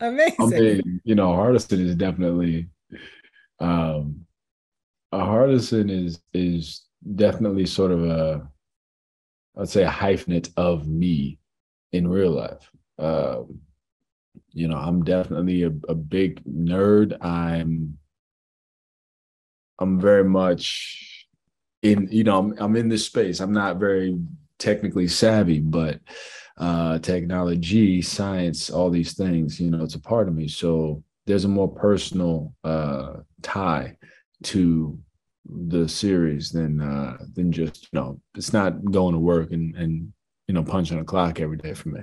[0.00, 0.36] Amazing.
[0.40, 2.68] I mean, you know, Hardison is definitely
[3.60, 4.26] um
[5.12, 6.82] a Hardison is is
[7.14, 8.48] definitely sort of a
[9.56, 11.38] I'd say a hyphenate of me
[11.92, 12.70] in real life.
[12.98, 13.60] Um,
[14.50, 17.16] you know, I'm definitely a, a big nerd.
[17.24, 17.98] I'm
[19.78, 21.26] I'm very much
[21.82, 23.40] in, you know, I'm, I'm in this space.
[23.40, 24.18] I'm not very
[24.58, 26.00] technically savvy, but
[26.58, 30.48] uh technology, science, all these things, you know, it's a part of me.
[30.48, 33.96] So there's a more personal uh tie
[34.44, 34.98] to
[35.44, 40.12] the series than uh than just, you know, it's not going to work and and
[40.48, 42.00] you know, punching a clock every day for me.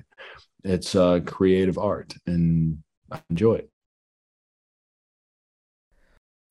[0.64, 2.80] It's uh creative art and
[3.12, 3.70] I enjoy it.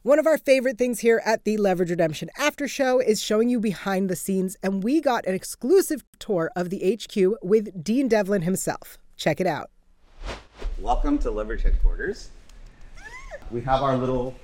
[0.03, 3.61] One of our favorite things here at the Leverage Redemption After Show is showing you
[3.61, 8.43] behind the scenes, and we got an exclusive tour of the HQ with Dean Devlin
[8.43, 8.97] himself.
[9.17, 9.71] Check it out.
[10.79, 12.31] Welcome to Leverage headquarters.
[13.51, 14.37] We have our little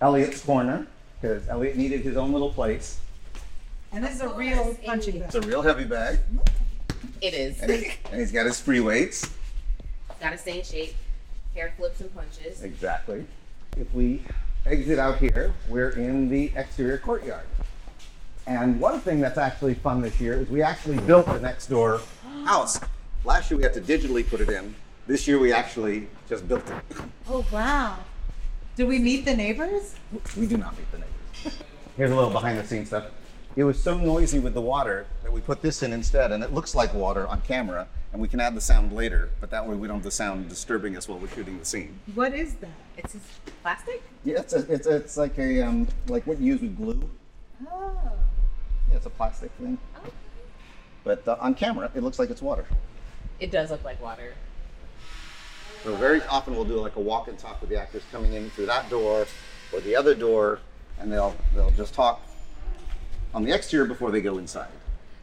[0.00, 0.86] Elliot's corner
[1.24, 3.00] because Elliot needed his own little place.
[3.92, 6.18] And this is a real punching It's a real heavy bag,
[7.22, 7.60] It is.
[7.62, 9.30] and, he, and he's got his free weights.
[10.20, 10.94] Gotta stay in shape.
[11.54, 12.62] Hair flips and punches.
[12.62, 13.24] Exactly.
[13.78, 14.20] If we
[14.66, 17.46] exit out here, we're in the exterior courtyard.
[18.46, 22.02] And one thing that's actually fun this year is we actually built the next door
[22.44, 22.78] house.
[23.24, 24.74] Last year we had to digitally put it in.
[25.06, 26.76] This year we actually just built it.
[27.30, 27.96] Oh, wow.
[28.76, 29.94] Do we meet the neighbors?
[30.36, 31.13] We do not meet the neighbors.
[31.96, 33.04] Here's a little behind the scenes stuff.
[33.56, 36.52] It was so noisy with the water that we put this in instead, and it
[36.52, 39.76] looks like water on camera, and we can add the sound later, but that way
[39.76, 42.00] we don't have the sound disturbing us while we're shooting the scene.
[42.14, 42.70] What is that?
[42.96, 43.26] It's just
[43.62, 44.02] plastic?
[44.24, 47.08] Yeah, it's, a, it's, it's like a um, like what you use with glue.
[47.70, 47.92] Oh.
[48.90, 49.78] Yeah, it's a plastic thing.
[49.96, 50.08] Oh.
[51.04, 52.66] But uh, on camera, it looks like it's water.
[53.38, 54.34] It does look like water.
[55.84, 58.50] So very often we'll do like a walk and talk with the actors coming in
[58.50, 59.26] through that door
[59.72, 60.60] or the other door,
[61.00, 62.20] and they'll they'll just talk
[63.32, 64.68] on the exterior before they go inside.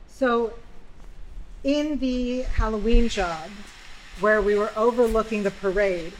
[0.07, 0.53] So,
[1.63, 3.49] in the Halloween job,
[4.19, 6.13] where we were overlooking the parade,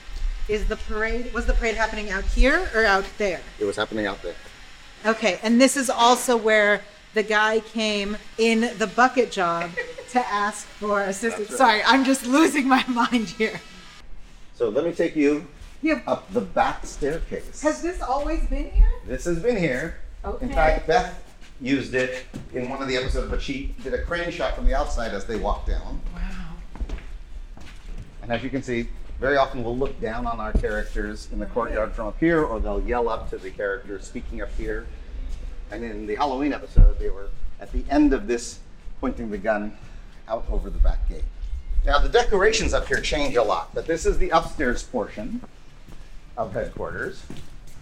[0.48, 3.42] is the parade was the parade happening out here or out there?
[3.60, 4.36] It was happening out there.
[5.06, 6.82] Okay, and this is also where
[7.14, 9.72] the guy came in the bucket job
[10.12, 11.50] to ask for assistance.
[11.50, 11.58] Right.
[11.58, 13.60] Sorry, I'm just losing my mind here.
[14.56, 15.48] So let me take you
[16.06, 17.62] Up the back staircase.
[17.62, 18.88] Has this always been here?
[19.08, 19.96] This has been here.
[20.24, 20.46] Okay.
[20.46, 21.24] In fact, Beth
[21.60, 24.76] used it in one of the episodes, but she did a crane shot from the
[24.76, 26.00] outside as they walked down.
[26.14, 26.96] Wow.
[28.22, 28.90] And as you can see,
[29.20, 32.60] very often we'll look down on our characters in the courtyard from up here, or
[32.60, 34.86] they'll yell up to the characters speaking up here.
[35.72, 38.60] And in the Halloween episode, they were at the end of this,
[39.00, 39.76] pointing the gun
[40.28, 41.24] out over the back gate.
[41.84, 45.42] Now, the decorations up here change a lot, but this is the upstairs portion
[46.38, 47.24] of headquarters.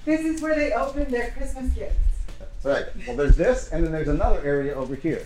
[0.06, 1.96] This is where they open their Christmas gifts.
[2.40, 3.08] That's right.
[3.08, 5.26] Well, there's this, and then there's another area over here.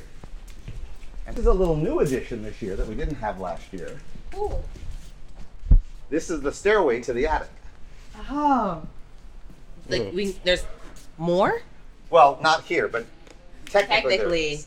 [1.25, 3.97] And this is a little new addition this year that we didn't have last year.
[4.31, 4.63] Cool.
[6.09, 7.49] This is the stairway to the attic.
[8.29, 8.83] Oh.
[9.89, 10.65] Like we there's
[11.17, 11.61] more?
[12.09, 13.05] Well, not here, but
[13.65, 14.17] technically.
[14.17, 14.59] Technically.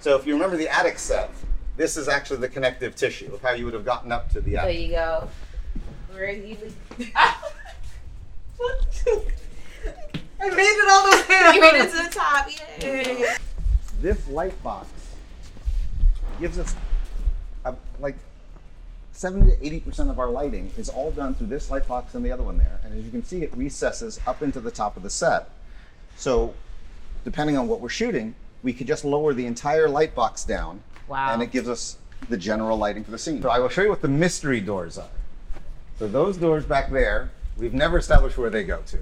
[0.00, 1.30] So if you remember the attic set,
[1.76, 4.56] this is actually the connective tissue of how you would have gotten up to the
[4.56, 4.74] attic.
[4.74, 5.28] There you go.
[6.12, 6.56] Where you
[10.40, 11.54] I made it all the way up.
[11.54, 12.48] You made it to the top,
[12.80, 13.26] yay!
[14.00, 14.88] This light box
[16.40, 16.74] gives us
[17.64, 18.16] a, like
[19.12, 22.24] 70 to 80 percent of our lighting is all done through this light box and
[22.24, 22.80] the other one there.
[22.84, 25.48] And as you can see, it recesses up into the top of the set.
[26.16, 26.54] So
[27.24, 30.82] depending on what we're shooting, we could just lower the entire light box down.
[31.08, 31.32] Wow.
[31.32, 31.96] And it gives us
[32.28, 33.42] the general lighting for the scene.
[33.42, 35.08] So I will show you what the mystery doors are.
[35.98, 38.98] So those doors back there, we've never established where they go to.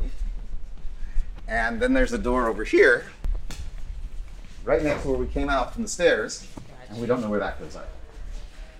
[1.48, 3.06] And then there's a door over here,
[4.64, 6.46] right next to where we came out from the stairs,
[6.88, 7.86] and we don't know where that goes either.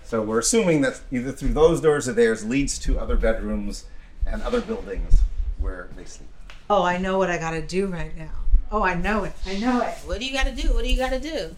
[0.05, 3.85] So we're assuming that either through those doors or theirs leads to other bedrooms
[4.25, 5.21] and other buildings
[5.59, 6.29] where they sleep.
[6.69, 8.31] Oh, I know what I gotta do right now.
[8.71, 9.33] Oh, I know it.
[9.45, 9.93] I know it.
[10.05, 10.73] What do you gotta do?
[10.73, 11.55] What do you gotta do?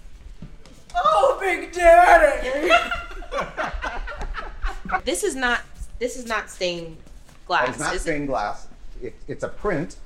[0.95, 2.71] Oh, Big Daddy!
[5.03, 5.61] This is not
[5.99, 6.97] this is not stained
[7.45, 7.69] glass.
[7.69, 8.03] It's not is it?
[8.03, 8.67] stained glass.
[9.01, 9.97] It, it's a print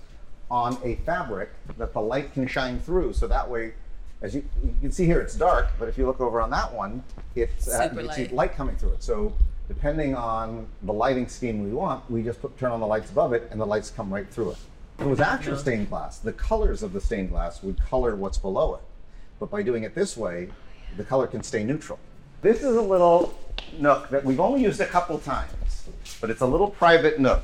[0.52, 3.14] on a fabric that the light can shine through.
[3.14, 3.74] So that way,
[4.22, 5.68] as you, you can see here, it's dark.
[5.78, 7.04] But if you look over on that one,
[7.36, 8.34] it's uh, you can see light.
[8.34, 9.04] light coming through it.
[9.04, 9.34] So
[9.68, 13.34] depending on the lighting scheme we want, we just put, turn on the lights above
[13.34, 14.58] it, and the lights come right through it.
[14.98, 18.38] If it was actual stained glass, the colors of the stained glass would color what's
[18.38, 18.82] below it.
[19.40, 20.50] But by doing it this way,
[20.98, 22.00] the color can stay neutral.
[22.42, 23.38] This is a little
[23.78, 25.52] nook that we've only used a couple times,
[26.22, 27.44] but it's a little private nook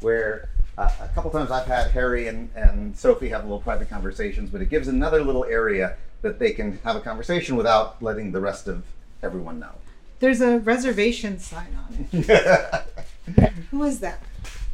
[0.00, 3.90] where uh, a couple times I've had Harry and, and Sophie have a little private
[3.90, 8.32] conversations, but it gives another little area that they can have a conversation without letting
[8.32, 8.84] the rest of
[9.22, 9.72] everyone know.
[10.20, 13.52] There's a reservation sign on it.
[13.70, 14.22] Who is that?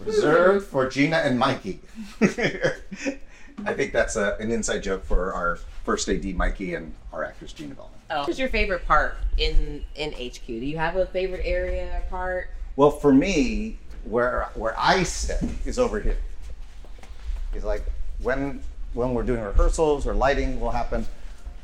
[0.04, 1.80] Reserved for Gina and Mikey.
[2.20, 7.52] I think that's a, an inside joke for our first AD Mikey and our actress
[7.52, 7.92] Gina Bellman.
[8.10, 8.20] Oh.
[8.20, 10.46] What is your favorite part in in HQ?
[10.46, 12.50] Do you have a favorite area or part?
[12.76, 16.16] Well, for me, where where I sit is over here.
[17.54, 17.84] It's like
[18.20, 18.60] when
[18.92, 21.06] when we're doing rehearsals or lighting will happen,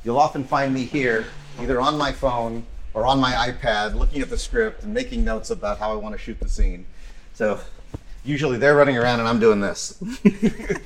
[0.04, 1.26] you'll often find me here,
[1.60, 5.50] either on my phone or on my iPad, looking at the script and making notes
[5.50, 6.86] about how I want to shoot the scene.
[7.34, 7.60] So
[8.24, 10.02] usually they're running around and I'm doing this.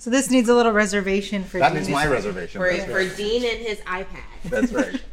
[0.00, 2.60] So this needs a little reservation for That Dean is to my reservation.
[2.60, 3.16] For, for.
[3.16, 4.06] Dean and his iPad.
[4.44, 5.02] That's right.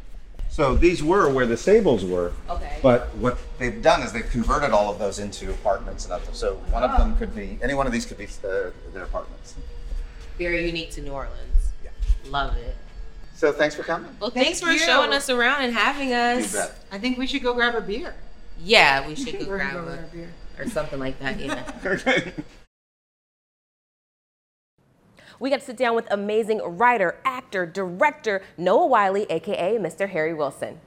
[0.56, 2.32] So these were where the stables were.
[2.48, 2.78] Okay.
[2.82, 6.38] But what they've done is they've converted all of those into apartments and others.
[6.38, 9.54] So one of them could be any one of these could be uh, their apartments.
[10.38, 11.72] Very unique to New Orleans.
[11.84, 11.90] Yeah.
[12.30, 12.74] Love it.
[13.34, 14.08] So thanks for coming.
[14.18, 14.78] Well, thanks Thank for you.
[14.78, 16.54] showing us around and having us.
[16.54, 16.84] You bet.
[16.90, 18.14] I think we should go grab a beer.
[18.58, 20.32] Yeah, we should go grab go a, grab a beer.
[20.58, 21.38] or something like that.
[21.38, 22.30] Yeah.
[25.38, 30.08] We got to sit down with amazing writer, actor, director Noah Wyle, aka Mr.
[30.08, 30.80] Harry Wilson.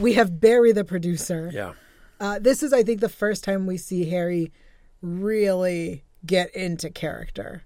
[0.00, 1.50] We have Barry, the producer.
[1.52, 1.74] Yeah.
[2.18, 4.52] Uh, this is, I think, the first time we see Harry
[5.02, 7.64] really get into character.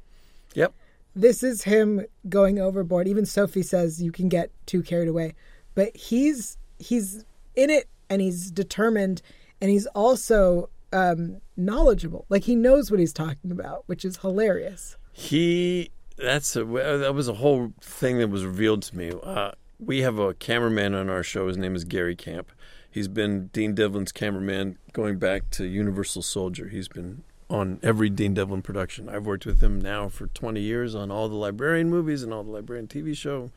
[0.54, 0.74] Yep.
[1.14, 3.08] This is him going overboard.
[3.08, 5.34] Even Sophie says you can get too carried away,
[5.74, 7.24] but he's he's
[7.56, 9.22] in it and he's determined,
[9.60, 12.26] and he's also um, knowledgeable.
[12.28, 14.96] Like he knows what he's talking about, which is hilarious.
[15.18, 19.12] He that's a that was a whole thing that was revealed to me.
[19.20, 19.50] Uh,
[19.80, 21.48] we have a cameraman on our show.
[21.48, 22.52] His name is Gary Camp.
[22.88, 26.68] He's been Dean Devlin's cameraman going back to Universal Soldier.
[26.68, 29.08] He's been on every Dean Devlin production.
[29.08, 32.44] I've worked with him now for 20 years on all the Librarian movies and all
[32.44, 33.50] the Librarian TV show.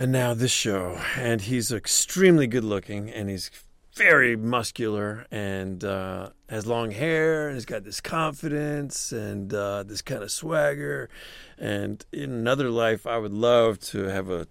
[0.00, 1.00] And now this show.
[1.16, 3.52] And he's extremely good looking and he's
[3.94, 10.02] very muscular and uh, has long hair and he's got this confidence and uh, this
[10.02, 11.10] kind of swagger.
[11.58, 14.46] And in another life, I would love to have a,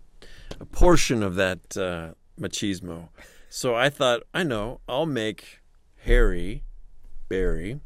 [0.60, 3.10] a portion of that uh, machismo.
[3.50, 5.60] So I thought, I know, I'll make
[6.04, 6.64] Harry,
[7.28, 7.82] Barry,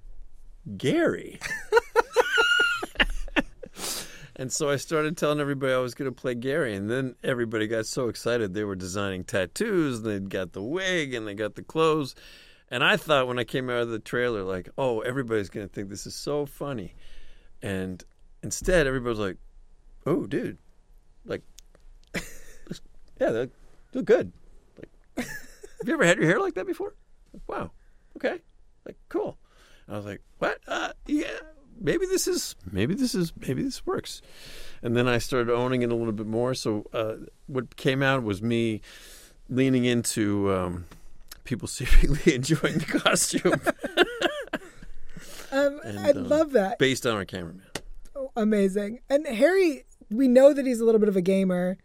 [0.77, 1.39] Gary.
[4.37, 7.67] And so I started telling everybody I was going to play Gary, and then everybody
[7.67, 11.55] got so excited they were designing tattoos, and they got the wig, and they got
[11.55, 12.15] the clothes,
[12.69, 15.73] and I thought when I came out of the trailer, like, oh, everybody's going to
[15.73, 16.95] think this is so funny,
[17.61, 18.03] and
[18.43, 19.37] instead everybody was like,
[20.05, 20.57] oh, dude,
[21.25, 21.43] like,
[22.13, 23.51] yeah, that
[23.93, 24.33] look good.
[24.77, 26.93] Like, have you ever had your hair like that before?
[27.31, 27.71] Like, wow,
[28.17, 28.41] okay,
[28.85, 29.37] like, cool.
[29.87, 30.59] I was like, what?
[30.67, 31.39] Uh, yeah
[31.79, 34.21] maybe this is maybe this is maybe this works
[34.81, 37.15] and then i started owning it a little bit more so uh,
[37.47, 38.81] what came out was me
[39.49, 40.85] leaning into um,
[41.43, 43.59] people secretly enjoying the costume
[45.51, 46.79] Um, And, I um, love that.
[46.79, 47.61] based on our cameraman
[48.15, 48.99] Oh, amazing.
[49.09, 51.77] And Harry, we know that he's a little bit of a gamer,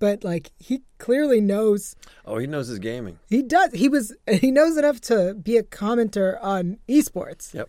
[0.00, 1.96] but like he clearly knows
[2.26, 3.72] oh he knows his gaming he does.
[3.72, 7.54] He was he knows enough to be a commenter on esports.
[7.54, 7.68] Yep.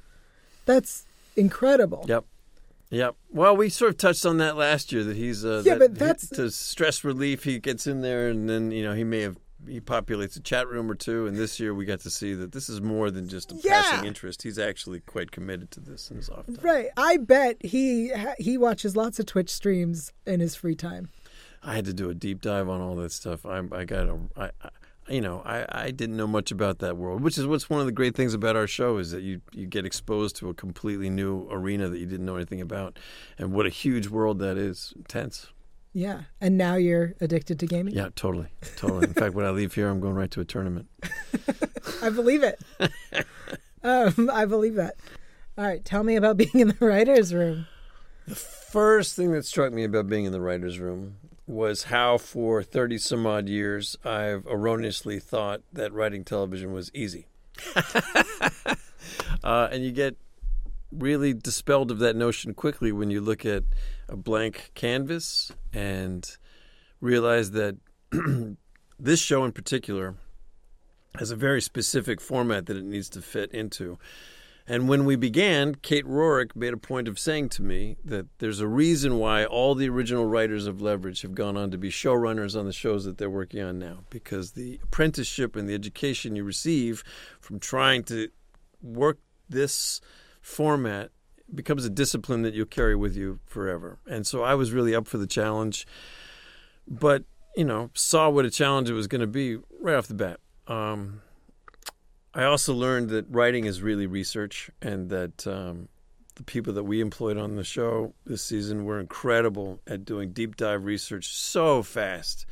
[0.66, 2.06] That's incredible.
[2.08, 2.26] yep
[2.92, 3.18] Yep.
[3.30, 6.00] Well, we sort of touched on that last year that he's uh, Yeah, that but
[6.00, 7.44] that's- to stress relief.
[7.44, 9.38] He gets in there, and then you know he may have
[9.68, 11.28] he populates a chat room or two.
[11.28, 13.82] And this year we got to see that this is more than just a Yeah.
[13.84, 14.42] passing interest.
[14.42, 16.58] He's actually quite committed to this in his off time.
[16.64, 16.88] Right.
[16.98, 21.10] I bet he he watches lots of Twitch streams in his free time.
[21.62, 23.46] I had to do a deep dive on all that stuff.
[23.46, 24.70] I, I got a, I, I,
[25.10, 27.86] you know, I, I didn't know much about that world, which is what's one of
[27.86, 31.10] the great things about our show is that you you get exposed to a completely
[31.10, 33.00] new arena that you didn't know anything about,
[33.38, 34.94] and what a huge world that is.
[34.96, 35.48] Intense.
[35.92, 36.22] Yeah.
[36.40, 37.96] And now you're addicted to gaming?
[37.96, 39.08] Yeah, totally, totally.
[39.08, 40.88] In fact, when I leave here, I'm going right to a tournament.
[42.04, 42.62] I believe it.
[43.84, 44.96] um, I believe that.
[45.58, 47.66] All right, tell me about being in the writers' room.
[48.28, 51.18] The First thing that struck me about being in the writers' room
[51.50, 57.26] was how, for 30 some odd years, I've erroneously thought that writing television was easy.
[59.44, 60.16] uh, and you get
[60.92, 63.64] really dispelled of that notion quickly when you look at
[64.08, 66.38] a blank canvas and
[67.02, 67.78] realize that
[69.00, 70.16] this show in particular
[71.18, 73.98] has a very specific format that it needs to fit into.
[74.72, 78.60] And when we began, Kate Rorick made a point of saying to me that there's
[78.60, 82.58] a reason why all the original writers of Leverage have gone on to be showrunners
[82.58, 86.44] on the shows that they're working on now, because the apprenticeship and the education you
[86.44, 87.04] receive
[87.42, 88.30] from trying to
[88.84, 89.18] work
[89.50, 90.02] this
[90.40, 91.10] format
[91.54, 93.98] becomes a discipline that you'll carry with you forever.
[94.08, 95.88] And so I was really up for the challenge,
[96.88, 97.24] but
[97.56, 100.40] you know, saw what a challenge it was going to be right off the bat.
[100.68, 101.22] Um,
[102.34, 105.90] I also learned that writing is really research, and that um,
[106.36, 110.56] the people that we employed on the show this season were incredible at doing deep
[110.56, 112.46] dive research so fast,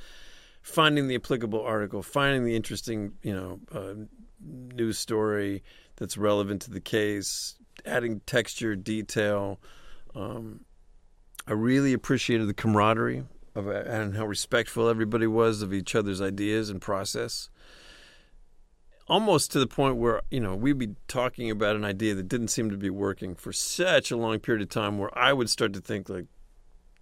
[0.61, 3.93] finding the applicable article, finding the interesting, you know, uh,
[4.41, 5.63] news story
[5.95, 7.55] that's relevant to the case,
[7.86, 9.59] adding texture, detail.
[10.15, 10.65] Um,
[11.47, 13.23] I really appreciated the camaraderie
[13.55, 17.49] of, and how respectful everybody was of each other's ideas and process
[19.08, 22.49] almost to the point where you know we'd be talking about an idea that didn't
[22.49, 25.74] seem to be working for such a long period of time where i would start
[25.74, 26.26] to think like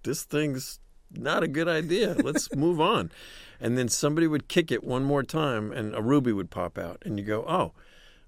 [0.03, 0.79] this thing's
[1.11, 2.13] not a good idea.
[2.13, 3.11] Let's move on.
[3.59, 7.01] And then somebody would kick it one more time and a ruby would pop out
[7.05, 7.73] and you go oh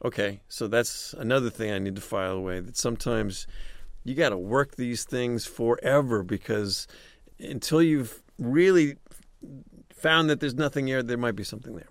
[0.03, 0.41] okay.
[0.47, 3.47] So that's another thing i need to file away that sometimes
[4.03, 6.87] you got to work these things forever because
[7.39, 8.95] until you've really
[9.93, 11.89] found that there's nothing there there might be something there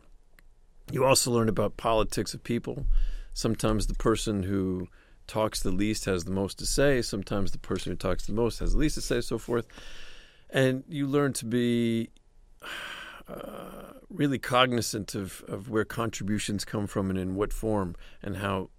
[0.90, 2.86] you also learn about politics of people.
[3.34, 4.88] Sometimes the person who
[5.26, 7.02] talks the least has the most to say.
[7.02, 9.66] Sometimes the person who talks the most has the least to say, so forth.
[10.50, 12.10] And you learn to be
[13.28, 18.70] uh, really cognizant of, of where contributions come from and in what form, and how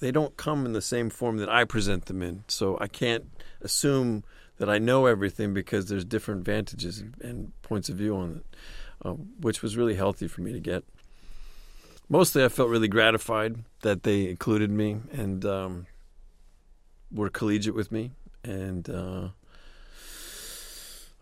[0.00, 2.44] they don't come in the same form that I present them in.
[2.48, 3.24] So I can't
[3.62, 4.24] assume
[4.58, 8.56] that I know everything because there's different vantages and, points of view on it,
[9.04, 10.84] uh, which was really healthy for me to get
[12.10, 15.86] mostly I felt really gratified that they included me and um,
[17.10, 18.10] were collegiate with me,
[18.44, 19.28] and uh,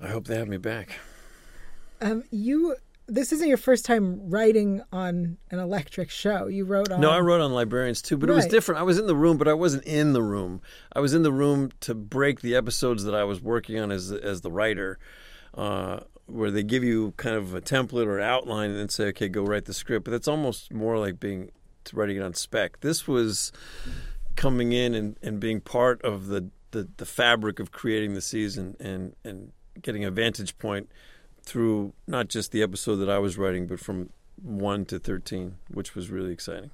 [0.00, 0.98] I hope they have me back.
[2.00, 2.74] Um, you.
[3.10, 6.46] This isn't your first time writing on an electric show.
[6.46, 7.00] You wrote on.
[7.00, 8.34] No, I wrote on librarians too, but right.
[8.34, 8.80] it was different.
[8.80, 10.60] I was in the room, but I wasn't in the room.
[10.92, 14.12] I was in the room to break the episodes that I was working on as
[14.12, 14.98] as the writer.
[15.54, 19.28] Uh, where they give you kind of a template or outline and then say, okay,
[19.28, 20.04] go write the script.
[20.04, 21.50] But that's almost more like being
[21.92, 22.80] writing it on spec.
[22.80, 23.50] This was
[24.36, 28.76] coming in and, and being part of the, the, the fabric of creating the season
[28.78, 30.90] and, and getting a vantage point
[31.42, 34.10] through not just the episode that I was writing, but from
[34.42, 36.70] 1 to 13, which was really exciting.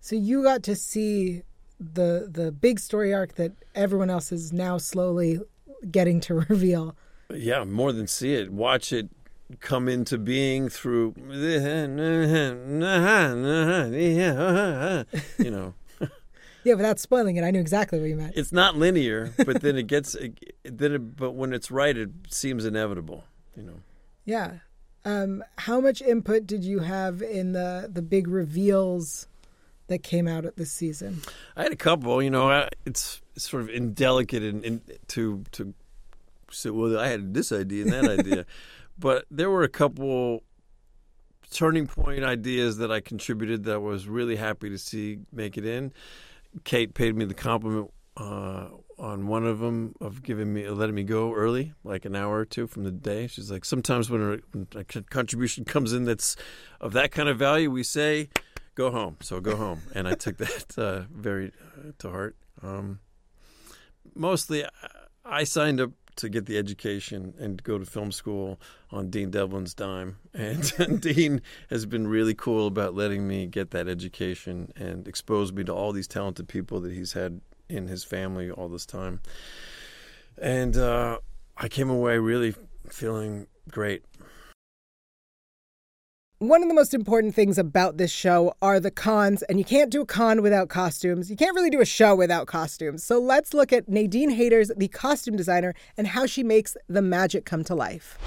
[0.00, 1.42] So you got to see
[1.80, 5.38] the the big story arc that everyone else is now slowly
[5.90, 6.96] getting to reveal
[7.34, 9.08] yeah, more than see it, watch it
[9.60, 11.60] come into being through, you
[15.50, 15.74] know.
[16.64, 18.34] yeah, without spoiling it, I knew exactly what you meant.
[18.36, 20.16] It's not linear, but then it gets,
[20.64, 23.24] then it, but when it's right, it seems inevitable,
[23.56, 23.80] you know.
[24.24, 24.58] Yeah.
[25.04, 29.26] Um, how much input did you have in the the big reveals
[29.86, 31.22] that came out at this season?
[31.56, 32.22] I had a couple.
[32.22, 35.72] You know, it's, it's sort of indelicate and in, in, to to
[36.50, 38.46] said, well, I had this idea and that idea.
[39.00, 40.42] But there were a couple
[41.52, 45.64] turning point ideas that I contributed that I was really happy to see make it
[45.64, 45.92] in.
[46.64, 48.66] Kate paid me the compliment uh,
[48.98, 52.44] on one of them of giving me letting me go early, like an hour or
[52.44, 53.26] two from the day.
[53.28, 56.36] She's like, sometimes when a, when a contribution comes in that's
[56.80, 58.28] of that kind of value, we say,
[58.74, 59.16] go home.
[59.20, 62.36] So go home, and I took that uh, very uh, to heart.
[62.62, 62.98] Um,
[64.14, 64.64] mostly,
[65.24, 68.60] I signed up to get the education and go to film school
[68.90, 70.18] on Dean Devlin's dime.
[70.34, 75.52] And, and Dean has been really cool about letting me get that education and expose
[75.52, 79.20] me to all these talented people that he's had in his family all this time.
[80.40, 81.18] And uh,
[81.56, 82.54] I came away really
[82.88, 84.04] feeling great
[86.38, 89.90] one of the most important things about this show are the cons, and you can't
[89.90, 91.30] do a con without costumes.
[91.30, 93.02] You can't really do a show without costumes.
[93.02, 97.44] So let's look at Nadine Haders, the costume designer, and how she makes the magic
[97.44, 98.18] come to life.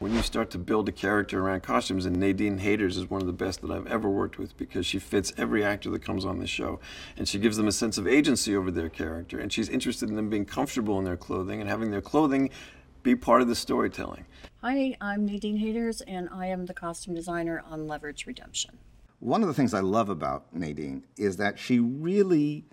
[0.00, 3.28] When you start to build a character around costumes, and Nadine Haders is one of
[3.28, 6.40] the best that I've ever worked with because she fits every actor that comes on
[6.40, 6.80] the show.
[7.16, 9.38] And she gives them a sense of agency over their character.
[9.38, 12.50] And she's interested in them being comfortable in their clothing and having their clothing
[13.04, 14.24] be part of the storytelling.
[14.64, 18.78] Hi, I'm Nadine Haders, and I am the costume designer on Leverage Redemption.
[19.18, 22.64] One of the things I love about Nadine is that she really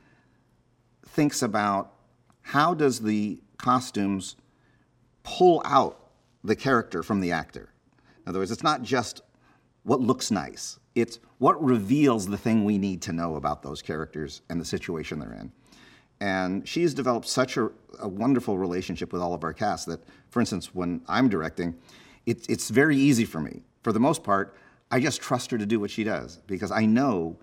[1.04, 1.92] thinks about
[2.44, 4.36] how does the costumes
[5.24, 6.12] pull out
[6.44, 7.74] the character from the actor.
[8.24, 9.22] In other words, it's not just
[9.82, 10.78] what looks nice.
[10.94, 15.18] It's what reveals the thing we need to know about those characters and the situation
[15.18, 15.52] they're in.
[16.22, 20.40] And she's developed such a, a wonderful relationship with all of our cast that, for
[20.40, 21.76] instance, when I'm directing,
[22.26, 23.62] it, it's very easy for me.
[23.84, 24.56] For the most part,
[24.92, 27.38] I just trust her to do what she does because I know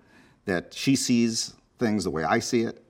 [0.45, 2.83] that she sees things the way I see it,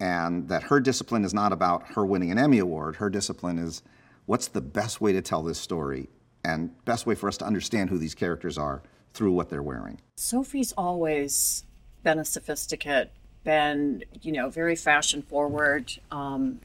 [0.00, 2.96] and that her discipline is not about her winning an Emmy Award.
[2.96, 3.82] Her discipline is
[4.26, 6.08] what's the best way to tell this story
[6.44, 8.82] and best way for us to understand who these characters are
[9.14, 10.00] through what they're wearing.
[10.16, 11.64] Sophie's always
[12.02, 13.12] been a sophisticate,
[13.44, 15.92] been, you know, very fashion forward.
[16.10, 16.60] Um,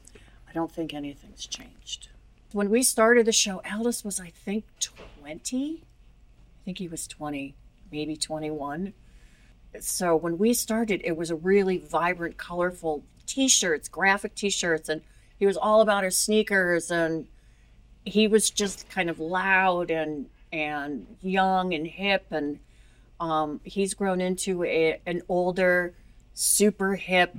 [0.48, 2.08] I don't think anything's changed.
[2.52, 5.82] When we started the show, Aldis was, I think, 20.
[5.82, 7.54] I think he was 20,
[7.92, 8.94] maybe 21.
[9.80, 14.88] So when we started, it was a really vibrant, colorful t shirts, graphic t shirts,
[14.88, 15.02] and
[15.38, 17.26] he was all about his sneakers and
[18.04, 22.58] he was just kind of loud and and young and hip and
[23.20, 25.92] um, he's grown into a, an older
[26.38, 27.34] super hip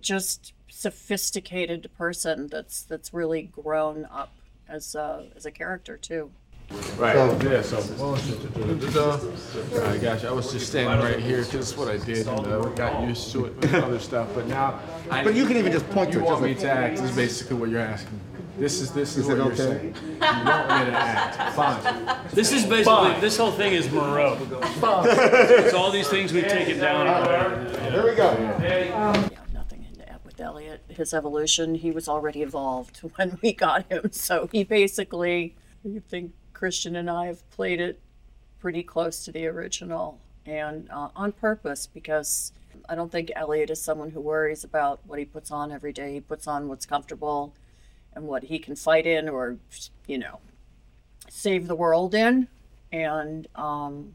[0.00, 4.32] just sophisticated person that's that's really grown up
[4.68, 6.28] as a, as a character too
[6.96, 7.14] Right.
[7.42, 7.60] yeah.
[7.60, 7.76] So.
[9.84, 10.28] I got you.
[10.28, 12.26] I was just standing right here because it's what I did.
[12.26, 14.30] And uh, got used to it with other stuff.
[14.34, 14.80] But now.
[15.10, 17.00] I, But you can even just point to you it, want me like- to act?
[17.00, 18.18] Is basically what you're asking.
[18.58, 19.56] This is this is, Is what you're okay?
[19.56, 19.94] saying.
[20.04, 21.54] You want me to act?
[21.56, 22.28] Fine.
[22.32, 23.20] This is basically, Fine.
[23.20, 24.36] this whole thing is Moreau.
[24.36, 25.06] Fine.
[25.08, 27.66] It's all these things we've taken down.
[27.90, 28.28] Here we go.
[28.30, 33.52] Um, yeah, nothing in that with Elliot, his evolution, he was already evolved when we
[33.52, 34.12] got him.
[34.12, 38.00] So he basically, I think Christian and I have played it
[38.60, 42.52] pretty close to the original and uh, on purpose because
[42.88, 46.14] I don't think Elliot is someone who worries about what he puts on every day.
[46.14, 47.52] He puts on what's comfortable
[48.14, 49.56] and what he can fight in or,
[50.06, 50.40] you know,
[51.28, 52.48] save the world in.
[52.92, 54.14] And, um,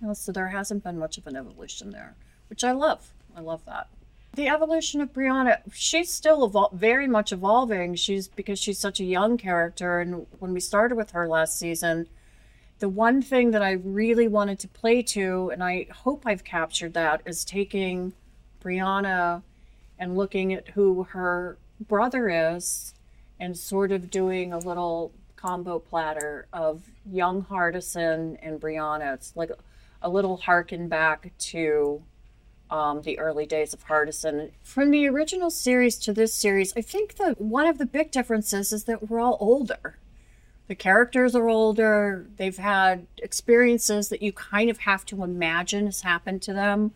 [0.00, 2.14] you know, so there hasn't been much of an evolution there,
[2.48, 3.12] which I love.
[3.36, 3.88] I love that.
[4.34, 7.94] The evolution of Breanna, she's still evol- very much evolving.
[7.94, 10.00] She's because she's such a young character.
[10.00, 12.08] And when we started with her last season,
[12.78, 16.94] the one thing that I really wanted to play to, and I hope I've captured
[16.94, 18.14] that, is taking
[18.62, 19.42] Breanna
[19.98, 22.94] and looking at who her brother is
[23.38, 29.14] and sort of doing a little combo platter of young Hardison and Breanna.
[29.14, 29.50] It's like
[30.00, 32.02] a little harken back to
[32.70, 34.52] um, the early days of Hardison.
[34.62, 38.72] From the original series to this series, I think that one of the big differences
[38.72, 39.98] is that we're all older.
[40.68, 42.26] The characters are older.
[42.36, 46.92] They've had experiences that you kind of have to imagine has happened to them.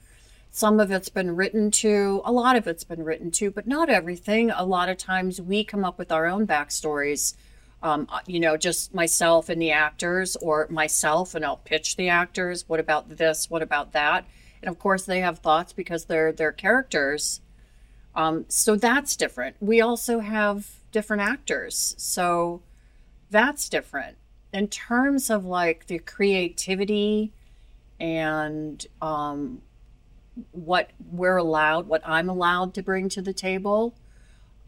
[0.50, 3.90] Some of it's been written to, a lot of it's been written to, but not
[3.90, 4.50] everything.
[4.50, 7.34] A lot of times we come up with our own backstories.
[7.82, 12.64] Um, you know, just myself and the actors, or myself and I'll pitch the actors.
[12.66, 13.50] What about this?
[13.50, 14.24] What about that?
[14.62, 17.42] And of course, they have thoughts because they're they're characters.
[18.14, 19.56] Um, so that's different.
[19.60, 22.62] We also have different actors, so
[23.30, 24.16] that's different
[24.52, 27.30] in terms of like the creativity
[28.00, 29.60] and um,
[30.52, 33.94] what we're allowed, what I'm allowed to bring to the table.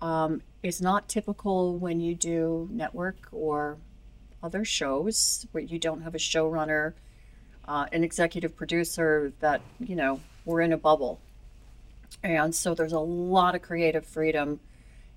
[0.01, 3.79] Um, is not typical when you do network or
[4.43, 6.95] other shows where you don't have a showrunner,
[7.67, 11.21] uh, an executive producer that, you know, we're in a bubble.
[12.23, 14.61] And so there's a lot of creative freedom.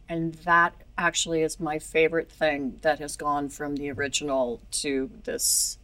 [0.10, 5.78] And that actually is my favorite thing that has gone from the original to this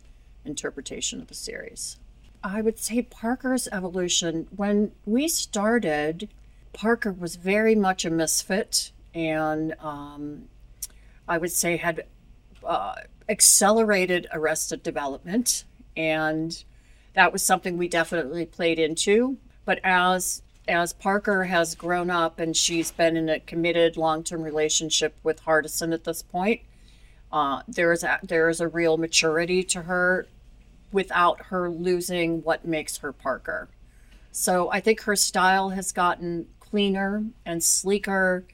[0.46, 1.98] interpretation of the series.
[2.44, 6.30] I would say Parker's evolution, when we started,
[6.74, 10.48] Parker was very much a misfit and um,
[11.28, 12.06] I would say had
[12.64, 12.96] uh,
[13.28, 15.64] accelerated arrested development.
[15.96, 16.64] And
[17.14, 19.38] that was something we definitely played into.
[19.66, 25.16] But as as Parker has grown up and she's been in a committed long-term relationship
[25.24, 26.60] with Hardison at this point,
[27.32, 30.28] uh, there is a, there is a real maturity to her
[30.92, 33.70] without her losing what makes her Parker.
[34.32, 38.46] So I think her style has gotten cleaner and sleeker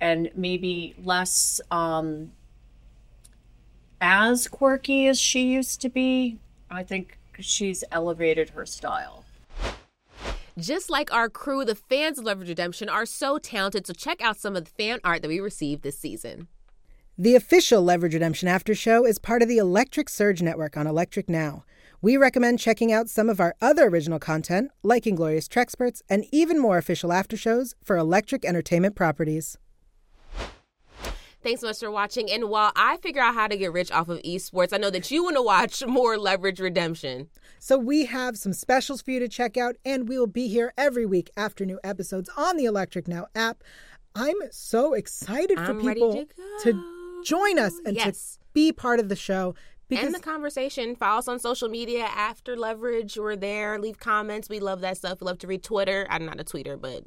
[0.00, 2.32] and maybe less um,
[4.00, 6.38] as quirky as she used to be.
[6.70, 9.24] I think she's elevated her style.
[10.58, 14.36] Just like our crew, the fans of Leverage Redemption are so talented, so check out
[14.36, 16.48] some of the fan art that we received this season.
[17.16, 21.28] The official Leverage Redemption After Show is part of the Electric Surge Network on Electric
[21.28, 21.64] Now.
[22.00, 26.58] We recommend checking out some of our other original content, like Inglorious Treksperts, and even
[26.60, 29.58] more official after shows for electric entertainment properties.
[31.42, 32.30] Thanks so much for watching.
[32.30, 35.10] And while I figure out how to get rich off of esports, I know that
[35.10, 37.28] you want to watch more Leverage Redemption.
[37.58, 40.72] So we have some specials for you to check out, and we will be here
[40.76, 43.62] every week after new episodes on the Electric Now app.
[44.14, 46.26] I'm so excited for I'm people to
[46.72, 48.34] to join us and Yes.
[48.34, 49.54] to be part of the show.
[49.88, 50.96] Because and the conversation.
[50.96, 53.16] Follow us on social media after Leverage.
[53.16, 53.78] We're there.
[53.78, 54.48] Leave comments.
[54.48, 55.20] We love that stuff.
[55.20, 56.06] We love to read Twitter.
[56.10, 57.04] I'm not a tweeter, but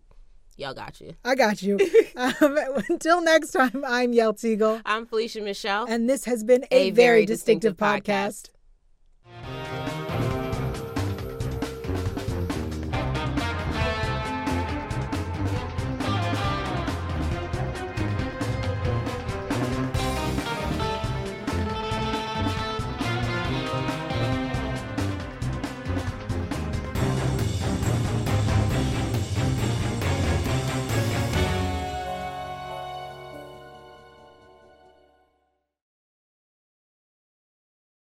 [0.58, 1.14] y'all got you.
[1.24, 1.78] I got you.
[2.16, 2.58] um,
[2.90, 4.82] until next time, I'm Yael Tygiel.
[4.86, 5.86] I'm Felicia Michelle.
[5.88, 8.50] And this has been a, very, distinctive, podcast.